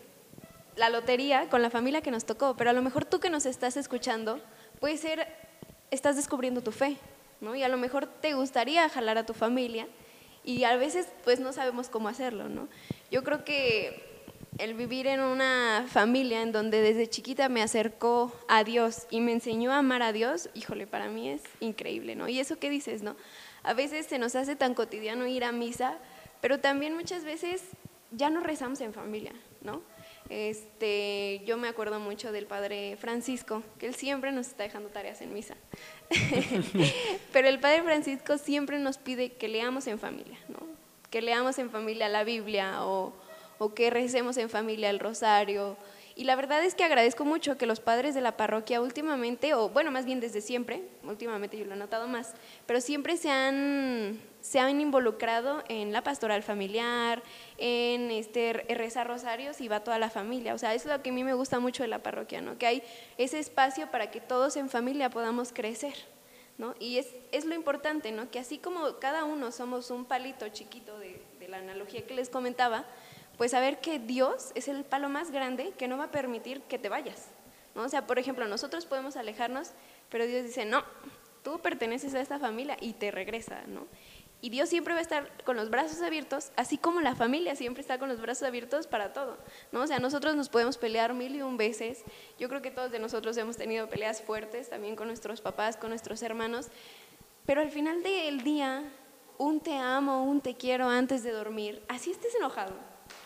la 0.77 0.89
lotería 0.89 1.49
con 1.49 1.61
la 1.61 1.69
familia 1.69 2.01
que 2.01 2.11
nos 2.11 2.23
tocó, 2.23 2.55
pero 2.55 2.69
a 2.69 2.73
lo 2.73 2.81
mejor 2.81 3.03
tú 3.03 3.19
que 3.19 3.29
nos 3.29 3.45
estás 3.45 3.75
escuchando 3.75 4.39
puede 4.79 4.95
ser, 4.95 5.27
estás 5.91 6.15
descubriendo 6.15 6.61
tu 6.61 6.71
fe, 6.71 6.95
¿no? 7.41 7.53
Y 7.53 7.63
a 7.63 7.69
lo 7.69 7.77
mejor 7.77 8.05
te 8.07 8.33
gustaría 8.33 8.87
jalar 8.87 9.17
a 9.17 9.25
tu 9.25 9.33
familia 9.33 9.87
y 10.45 10.63
a 10.63 10.77
veces 10.77 11.07
pues 11.25 11.41
no 11.41 11.51
sabemos 11.51 11.89
cómo 11.89 12.07
hacerlo, 12.07 12.47
¿no? 12.47 12.69
Yo 13.11 13.25
creo 13.25 13.43
que 13.43 14.10
el 14.57 14.73
vivir 14.73 15.07
en 15.07 15.21
una 15.21 15.85
familia 15.87 16.41
en 16.41 16.51
donde 16.51 16.81
desde 16.81 17.09
chiquita 17.09 17.49
me 17.49 17.61
acercó 17.61 18.33
a 18.47 18.63
Dios 18.63 19.07
y 19.09 19.21
me 19.21 19.31
enseñó 19.31 19.71
a 19.71 19.77
amar 19.77 20.01
a 20.01 20.11
Dios, 20.11 20.49
híjole, 20.53 20.87
para 20.87 21.07
mí 21.07 21.29
es 21.29 21.41
increíble, 21.59 22.15
¿no? 22.15 22.27
Y 22.27 22.39
eso 22.39 22.59
que 22.59 22.69
dices, 22.69 23.01
¿no? 23.01 23.15
A 23.63 23.73
veces 23.73 24.05
se 24.07 24.19
nos 24.19 24.35
hace 24.35 24.55
tan 24.55 24.73
cotidiano 24.73 25.25
ir 25.27 25.43
a 25.43 25.51
misa, 25.51 25.97
pero 26.41 26.59
también 26.59 26.95
muchas 26.95 27.23
veces 27.23 27.63
ya 28.11 28.29
no 28.29 28.41
rezamos 28.41 28.81
en 28.81 28.93
familia, 28.93 29.33
¿no? 29.61 29.81
Este, 30.29 31.41
yo 31.45 31.57
me 31.57 31.67
acuerdo 31.67 31.99
mucho 31.99 32.31
del 32.31 32.45
padre 32.45 32.95
Francisco, 32.97 33.63
que 33.77 33.87
él 33.87 33.95
siempre 33.95 34.31
nos 34.31 34.47
está 34.47 34.63
dejando 34.63 34.89
tareas 34.89 35.21
en 35.21 35.33
misa. 35.33 35.55
Pero 37.33 37.49
el 37.49 37.59
padre 37.59 37.83
Francisco 37.83 38.37
siempre 38.37 38.79
nos 38.79 38.97
pide 38.97 39.33
que 39.33 39.49
leamos 39.49 39.87
en 39.87 39.99
familia, 39.99 40.37
¿no? 40.47 40.59
Que 41.09 41.21
leamos 41.21 41.59
en 41.59 41.69
familia 41.69 42.07
la 42.07 42.23
Biblia 42.23 42.85
o, 42.85 43.13
o 43.61 43.75
que 43.75 43.91
recemos 43.91 44.37
en 44.37 44.49
familia 44.49 44.89
el 44.89 44.97
rosario. 44.97 45.77
Y 46.15 46.23
la 46.23 46.35
verdad 46.35 46.65
es 46.65 46.73
que 46.73 46.83
agradezco 46.83 47.25
mucho 47.25 47.59
que 47.59 47.67
los 47.67 47.79
padres 47.79 48.15
de 48.15 48.21
la 48.21 48.35
parroquia 48.35 48.81
últimamente, 48.81 49.53
o 49.53 49.69
bueno, 49.69 49.91
más 49.91 50.03
bien 50.03 50.19
desde 50.19 50.41
siempre, 50.41 50.81
últimamente 51.03 51.59
yo 51.59 51.65
lo 51.65 51.75
he 51.75 51.77
notado 51.77 52.07
más, 52.07 52.33
pero 52.65 52.81
siempre 52.81 53.17
se 53.17 53.29
han, 53.29 54.19
se 54.41 54.59
han 54.59 54.81
involucrado 54.81 55.63
en 55.69 55.91
la 55.91 56.03
pastoral 56.03 56.41
familiar, 56.41 57.21
en 57.59 58.09
este, 58.09 58.53
rezar 58.53 59.07
rosarios 59.07 59.61
y 59.61 59.67
va 59.67 59.81
toda 59.81 59.99
la 59.99 60.09
familia. 60.09 60.55
O 60.55 60.57
sea, 60.57 60.73
es 60.73 60.87
lo 60.87 60.99
que 61.03 61.11
a 61.11 61.13
mí 61.13 61.23
me 61.23 61.35
gusta 61.35 61.59
mucho 61.59 61.83
de 61.83 61.87
la 61.87 62.01
parroquia, 62.01 62.41
¿no? 62.41 62.57
Que 62.57 62.65
hay 62.65 62.83
ese 63.19 63.37
espacio 63.37 63.91
para 63.91 64.09
que 64.09 64.21
todos 64.21 64.57
en 64.57 64.69
familia 64.71 65.11
podamos 65.11 65.53
crecer. 65.53 65.93
¿No? 66.57 66.75
Y 66.79 66.97
es, 66.97 67.07
es, 67.31 67.45
lo 67.45 67.55
importante, 67.55 68.11
¿no? 68.11 68.29
Que 68.29 68.37
así 68.37 68.59
como 68.59 68.99
cada 68.99 69.23
uno 69.23 69.51
somos 69.51 69.89
un 69.89 70.05
palito 70.05 70.47
chiquito 70.49 70.99
de, 70.99 71.19
de 71.39 71.47
la 71.47 71.57
analogía 71.57 72.05
que 72.05 72.13
les 72.13 72.29
comentaba, 72.29 72.85
pues 73.37 73.51
saber 73.51 73.79
que 73.79 73.99
Dios 73.99 74.51
es 74.55 74.67
el 74.67 74.83
palo 74.83 75.09
más 75.09 75.31
grande 75.31 75.73
que 75.77 75.87
no 75.87 75.97
va 75.97 76.05
a 76.05 76.11
permitir 76.11 76.61
que 76.63 76.77
te 76.79 76.89
vayas. 76.89 77.27
¿no? 77.75 77.83
O 77.83 77.89
sea, 77.89 78.05
por 78.07 78.19
ejemplo, 78.19 78.47
nosotros 78.47 78.85
podemos 78.85 79.15
alejarnos, 79.15 79.71
pero 80.09 80.25
Dios 80.25 80.43
dice, 80.43 80.65
no, 80.65 80.83
tú 81.43 81.59
perteneces 81.59 82.13
a 82.13 82.21
esta 82.21 82.39
familia 82.39 82.77
y 82.79 82.93
te 82.93 83.11
regresa, 83.11 83.63
¿no? 83.67 83.87
Y 84.43 84.49
Dios 84.49 84.69
siempre 84.69 84.95
va 84.95 84.99
a 84.99 85.03
estar 85.03 85.29
con 85.43 85.55
los 85.55 85.69
brazos 85.69 86.01
abiertos, 86.01 86.51
así 86.55 86.75
como 86.75 86.99
la 87.01 87.15
familia 87.15 87.55
siempre 87.55 87.81
está 87.81 87.99
con 87.99 88.09
los 88.09 88.19
brazos 88.19 88.47
abiertos 88.47 88.87
para 88.87 89.13
todo, 89.13 89.37
¿no? 89.71 89.81
O 89.81 89.87
sea, 89.87 89.99
nosotros 89.99 90.35
nos 90.35 90.49
podemos 90.49 90.79
pelear 90.79 91.13
mil 91.13 91.35
y 91.35 91.43
un 91.43 91.57
veces. 91.57 92.03
Yo 92.39 92.49
creo 92.49 92.61
que 92.63 92.71
todos 92.71 92.91
de 92.91 92.97
nosotros 92.97 93.37
hemos 93.37 93.55
tenido 93.55 93.87
peleas 93.87 94.23
fuertes 94.23 94.69
también 94.69 94.95
con 94.95 95.07
nuestros 95.07 95.41
papás, 95.41 95.77
con 95.77 95.89
nuestros 95.89 96.23
hermanos, 96.23 96.69
pero 97.45 97.61
al 97.61 97.69
final 97.69 98.01
del 98.01 98.41
día, 98.43 98.83
un 99.37 99.59
te 99.59 99.75
amo, 99.75 100.23
un 100.23 100.41
te 100.41 100.55
quiero 100.55 100.89
antes 100.89 101.21
de 101.21 101.31
dormir, 101.31 101.83
así 101.87 102.09
estés 102.09 102.33
enojado, 102.33 102.73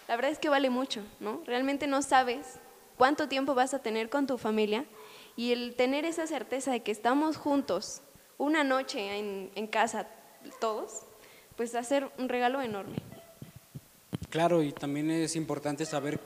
la 0.08 0.16
verdad 0.16 0.32
es 0.32 0.40
que 0.40 0.50
vale 0.50 0.70
mucho, 0.70 1.02
¿no? 1.20 1.42
Realmente 1.46 1.88
no 1.88 2.02
sabes 2.02 2.60
cuánto 2.98 3.28
tiempo 3.28 3.56
vas 3.56 3.74
a 3.74 3.80
tener 3.80 4.10
con 4.10 4.28
tu 4.28 4.38
familia 4.38 4.86
y 5.36 5.52
el 5.52 5.76
tener 5.76 6.06
esa 6.06 6.28
certeza 6.28 6.72
de 6.72 6.82
que 6.82 6.92
estamos 6.92 7.38
juntos 7.38 8.02
una 8.38 8.64
noche 8.64 9.50
en, 9.56 9.68
casa 9.68 10.08
todos, 10.60 11.02
pues 11.56 11.74
va 11.74 11.80
a 11.80 11.84
ser 11.84 12.10
un 12.18 12.30
regalo 12.30 12.62
enorme. 12.62 12.98
Claro, 14.30 14.62
y 14.62 14.72
también 14.72 15.10
es 15.12 15.36
importante 15.36 15.86
saber, 15.86 16.20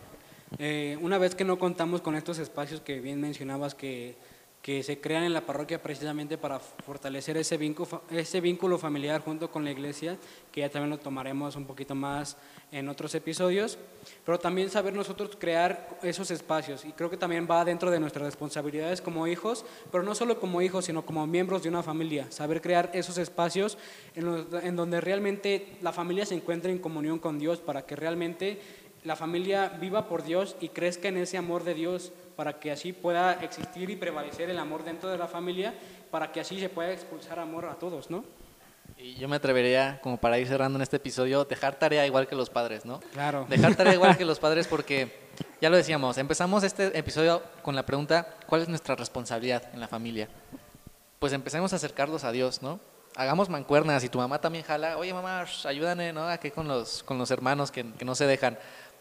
eh, 0.57 0.97
una 1.01 1.17
vez 1.17 1.35
que 1.35 1.43
no 1.43 1.59
contamos 1.59 2.01
con 2.01 2.15
estos 2.15 2.39
espacios 2.39 2.81
que 2.81 2.99
bien 2.99 3.21
mencionabas 3.21 3.75
que 3.75 4.17
que 4.61 4.83
se 4.83 4.99
crean 4.99 5.23
en 5.23 5.33
la 5.33 5.45
parroquia 5.45 5.81
precisamente 5.81 6.37
para 6.37 6.59
fortalecer 6.59 7.37
ese 7.37 7.57
vínculo, 7.57 8.77
familiar 8.77 9.21
junto 9.21 9.49
con 9.49 9.63
la 9.63 9.71
iglesia, 9.71 10.17
que 10.51 10.61
ya 10.61 10.69
también 10.69 10.89
lo 10.89 10.99
tomaremos 10.99 11.55
un 11.55 11.65
poquito 11.65 11.95
más 11.95 12.35
en 12.71 12.89
otros 12.89 13.15
episodios, 13.15 13.77
pero 14.25 14.37
también 14.37 14.69
saber 14.69 14.93
nosotros 14.93 15.37
crear 15.39 15.97
esos 16.03 16.29
espacios. 16.29 16.83
Y 16.83 16.91
creo 16.91 17.09
que 17.09 17.17
también 17.17 17.47
va 17.49 17.63
dentro 17.63 17.89
de 17.89 17.99
nuestras 18.01 18.25
responsabilidades 18.25 19.01
como 19.01 19.27
hijos, 19.27 19.65
pero 19.91 20.03
no 20.03 20.13
solo 20.13 20.39
como 20.39 20.61
hijos, 20.61 20.85
sino 20.85 21.05
como 21.05 21.25
miembros 21.25 21.63
de 21.63 21.69
una 21.69 21.81
familia, 21.81 22.29
saber 22.29 22.61
crear 22.61 22.91
esos 22.93 23.17
espacios 23.17 23.77
en 24.15 24.75
donde 24.75 24.99
realmente 24.99 25.77
la 25.81 25.93
familia 25.93 26.25
se 26.25 26.35
encuentre 26.35 26.71
en 26.71 26.79
comunión 26.79 27.17
con 27.17 27.39
Dios 27.39 27.59
para 27.59 27.85
que 27.85 27.95
realmente 27.95 28.59
la 29.09 29.15
familia 29.15 29.69
viva 29.69 30.07
por 30.07 30.23
Dios 30.23 30.55
y 30.61 30.69
crezca 30.69 31.07
en 31.07 31.17
ese 31.17 31.35
amor 31.35 31.63
de 31.63 31.73
Dios 31.73 32.11
para 32.35 32.59
que 32.59 32.71
así 32.71 32.93
pueda 32.93 33.33
existir 33.43 33.89
y 33.89 33.95
prevalecer 33.95 34.51
el 34.51 34.59
amor 34.59 34.83
dentro 34.83 35.09
de 35.09 35.17
la 35.17 35.27
familia, 35.27 35.73
para 36.11 36.31
que 36.31 36.39
así 36.39 36.59
se 36.59 36.69
pueda 36.69 36.91
expulsar 36.91 37.39
amor 37.39 37.65
a 37.65 37.73
todos, 37.73 38.11
¿no? 38.11 38.23
Y 38.99 39.15
yo 39.15 39.27
me 39.27 39.37
atrevería, 39.37 39.99
como 40.03 40.17
para 40.17 40.37
ir 40.37 40.47
cerrando 40.47 40.77
en 40.77 40.83
este 40.83 40.97
episodio, 40.97 41.43
dejar 41.43 41.79
tarea 41.79 42.05
igual 42.05 42.27
que 42.27 42.35
los 42.35 42.51
padres, 42.51 42.85
¿no? 42.85 42.99
Claro. 43.13 43.47
Dejar 43.49 43.73
tarea 43.73 43.95
igual 43.95 44.15
que 44.15 44.25
los 44.31 44.37
padres 44.37 44.67
porque, 44.67 45.11
ya 45.59 45.71
lo 45.71 45.77
decíamos, 45.77 46.19
empezamos 46.19 46.63
este 46.63 46.95
episodio 46.95 47.41
con 47.63 47.75
la 47.75 47.87
pregunta, 47.87 48.35
¿cuál 48.45 48.61
es 48.61 48.69
nuestra 48.69 48.93
responsabilidad 48.93 49.63
en 49.73 49.79
la 49.79 49.87
familia? 49.87 50.29
Pues 51.17 51.33
empecemos 51.33 51.73
a 51.73 51.77
acercarlos 51.77 52.25
a 52.25 52.31
Dios, 52.31 52.61
¿no? 52.61 52.79
Hagamos 53.15 53.49
mancuernas 53.49 54.03
y 54.03 54.09
tu 54.09 54.19
mamá 54.19 54.39
también 54.39 54.63
jala, 54.63 54.97
oye 54.97 55.11
mamá, 55.15 55.43
ayúdame, 55.65 56.13
¿no? 56.13 56.27
Aquí 56.27 56.51
con 56.51 56.67
los, 56.67 57.01
con 57.01 57.17
los 57.17 57.31
hermanos 57.31 57.71
que, 57.71 57.91
que 57.93 58.05
no 58.05 58.13
se 58.13 58.27
dejan 58.27 58.57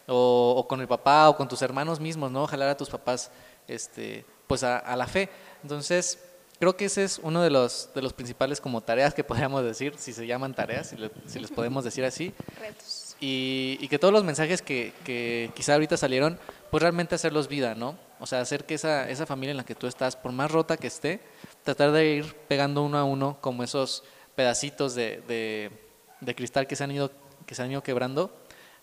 o, 0.08 0.66
con 0.68 0.80
el 0.80 0.88
papá 0.88 1.28
o 1.28 1.36
con 1.36 1.48
tus 1.48 1.62
hermanos 1.62 2.00
mismos, 2.00 2.30
¿no? 2.30 2.46
Jalar 2.46 2.70
a 2.70 2.76
tus 2.76 2.88
papás 2.88 3.30
este, 3.66 4.24
pues 4.46 4.64
a, 4.64 4.96
la 4.96 5.06
fe. 5.06 5.28
Entonces, 5.62 6.18
creo 6.58 6.76
que 6.76 6.86
ese 6.86 7.04
es 7.04 7.20
uno 7.22 7.42
de 7.42 7.50
los, 7.50 7.90
de 7.94 8.02
los 8.02 8.12
principales 8.12 8.60
como 8.60 8.80
tareas 8.80 9.14
que 9.14 9.24
podríamos 9.24 9.62
decir, 9.62 9.94
si 9.98 10.12
se 10.12 10.26
llaman 10.26 10.54
tareas, 10.54 10.94
si, 11.26 11.38
les 11.38 11.50
podemos 11.50 11.84
decir 11.84 12.04
así. 12.04 12.32
Retos. 12.58 13.16
Y, 13.20 13.86
que 13.88 13.98
todos 13.98 14.14
los 14.14 14.24
mensajes 14.24 14.62
que, 14.62 14.92
que, 15.04 15.50
quizá 15.54 15.74
ahorita 15.74 15.96
salieron, 15.96 16.38
pues 16.70 16.82
realmente 16.82 17.14
hacerlos 17.14 17.48
vida, 17.48 17.74
¿no? 17.74 17.98
O 18.20 18.26
sea, 18.26 18.40
hacer 18.40 18.64
que 18.64 18.74
esa, 18.74 19.08
esa 19.08 19.26
familia 19.26 19.50
en 19.52 19.56
la 19.56 19.64
que 19.64 19.74
tú 19.74 19.86
estás, 19.86 20.16
por 20.16 20.32
más 20.32 20.50
rota 20.50 20.76
que 20.76 20.86
esté, 20.86 21.20
tratar 21.64 21.92
de 21.92 22.14
ir 22.14 22.34
pegando 22.48 22.82
uno 22.82 22.96
a 22.98 23.04
uno 23.04 23.38
como 23.40 23.62
esos 23.62 24.04
pedacitos 24.34 24.94
de, 24.94 25.22
de, 25.26 25.70
de 26.20 26.34
cristal 26.34 26.66
que 26.66 26.76
se 26.76 26.84
han 26.84 26.92
ido 26.92 27.10
que 27.48 27.54
se 27.54 27.62
han 27.62 27.72
ido 27.72 27.82
quebrando, 27.82 28.30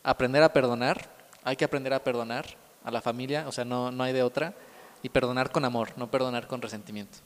aprender 0.03 0.41
a 0.41 0.51
perdonar 0.51 1.14
hay 1.45 1.55
que 1.55 1.63
aprender 1.63 1.93
a 1.93 2.03
perdonar 2.03 2.45
a 2.83 2.91
la 2.91 3.01
familia, 3.01 3.47
o 3.47 3.51
sea, 3.53 3.63
no, 3.63 3.91
no 3.91 4.03
hay 4.03 4.11
de 4.11 4.23
otra, 4.23 4.53
y 5.01 5.09
perdonar 5.09 5.51
con 5.51 5.63
amor, 5.63 5.89
no 5.95 6.11
perdonar 6.11 6.47
con 6.47 6.61
resentimiento. 6.61 7.19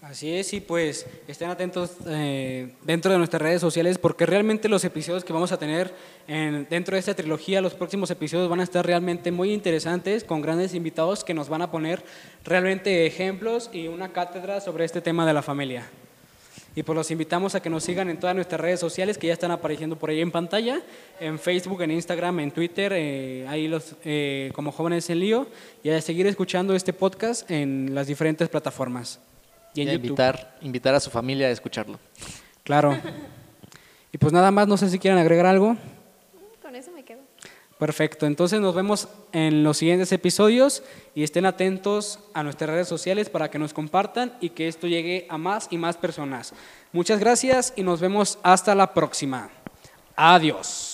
Así 0.00 0.34
es, 0.34 0.52
y 0.52 0.60
pues 0.60 1.06
estén 1.28 1.48
atentos 1.48 1.92
eh, 2.06 2.74
dentro 2.82 3.12
de 3.12 3.18
nuestras 3.18 3.40
redes 3.40 3.60
sociales 3.60 3.98
porque 3.98 4.26
realmente 4.26 4.68
los 4.68 4.84
episodios 4.84 5.22
que 5.22 5.32
vamos 5.32 5.52
a 5.52 5.58
tener 5.58 5.94
en, 6.26 6.66
dentro 6.68 6.96
de 6.96 7.00
esta 7.00 7.14
trilogía, 7.14 7.60
los 7.60 7.74
próximos 7.74 8.10
episodios 8.10 8.48
van 8.48 8.58
a 8.58 8.64
estar 8.64 8.84
realmente 8.84 9.30
muy 9.30 9.52
interesantes 9.52 10.24
con 10.24 10.42
grandes 10.42 10.74
invitados 10.74 11.22
que 11.22 11.34
nos 11.34 11.48
van 11.48 11.62
a 11.62 11.70
poner 11.70 12.02
realmente 12.44 13.06
ejemplos 13.06 13.70
y 13.72 13.86
una 13.86 14.12
cátedra 14.12 14.60
sobre 14.60 14.84
este 14.84 15.00
tema 15.00 15.24
de 15.24 15.34
la 15.34 15.42
familia. 15.42 15.88
Y 16.74 16.82
pues 16.82 16.96
los 16.96 17.10
invitamos 17.10 17.54
a 17.54 17.60
que 17.60 17.68
nos 17.68 17.84
sigan 17.84 18.08
en 18.08 18.18
todas 18.18 18.34
nuestras 18.34 18.60
redes 18.60 18.80
sociales 18.80 19.18
que 19.18 19.26
ya 19.26 19.34
están 19.34 19.50
apareciendo 19.50 19.96
por 19.96 20.08
ahí 20.08 20.20
en 20.20 20.30
pantalla, 20.30 20.80
en 21.20 21.38
Facebook, 21.38 21.82
en 21.82 21.90
Instagram, 21.90 22.40
en 22.40 22.50
Twitter, 22.50 22.92
eh, 22.94 23.46
ahí 23.46 23.68
los, 23.68 23.94
eh, 24.04 24.50
como 24.54 24.72
jóvenes 24.72 25.10
en 25.10 25.20
lío, 25.20 25.46
y 25.82 25.90
a 25.90 26.00
seguir 26.00 26.26
escuchando 26.26 26.74
este 26.74 26.94
podcast 26.94 27.50
en 27.50 27.94
las 27.94 28.06
diferentes 28.06 28.48
plataformas. 28.48 29.20
Y, 29.74 29.82
en 29.82 29.90
Invitar, 29.90 30.56
invitar 30.62 30.94
a 30.94 31.00
su 31.00 31.10
familia 31.10 31.48
a 31.48 31.50
escucharlo. 31.50 31.98
Claro. 32.64 32.96
Y 34.12 34.18
pues 34.18 34.32
nada 34.32 34.50
más, 34.50 34.68
no 34.68 34.76
sé 34.76 34.88
si 34.90 34.98
quieren 34.98 35.18
agregar 35.18 35.46
algo. 35.46 35.76
Con 36.60 36.76
eso 36.76 36.90
me 36.92 37.02
quedo. 37.02 37.20
Perfecto, 37.82 38.26
entonces 38.26 38.60
nos 38.60 38.76
vemos 38.76 39.08
en 39.32 39.64
los 39.64 39.78
siguientes 39.78 40.12
episodios 40.12 40.84
y 41.16 41.24
estén 41.24 41.46
atentos 41.46 42.20
a 42.32 42.44
nuestras 42.44 42.70
redes 42.70 42.86
sociales 42.86 43.28
para 43.28 43.50
que 43.50 43.58
nos 43.58 43.74
compartan 43.74 44.34
y 44.40 44.50
que 44.50 44.68
esto 44.68 44.86
llegue 44.86 45.26
a 45.28 45.36
más 45.36 45.66
y 45.68 45.78
más 45.78 45.96
personas. 45.96 46.54
Muchas 46.92 47.18
gracias 47.18 47.72
y 47.74 47.82
nos 47.82 48.00
vemos 48.00 48.38
hasta 48.44 48.76
la 48.76 48.94
próxima. 48.94 49.50
Adiós. 50.14 50.91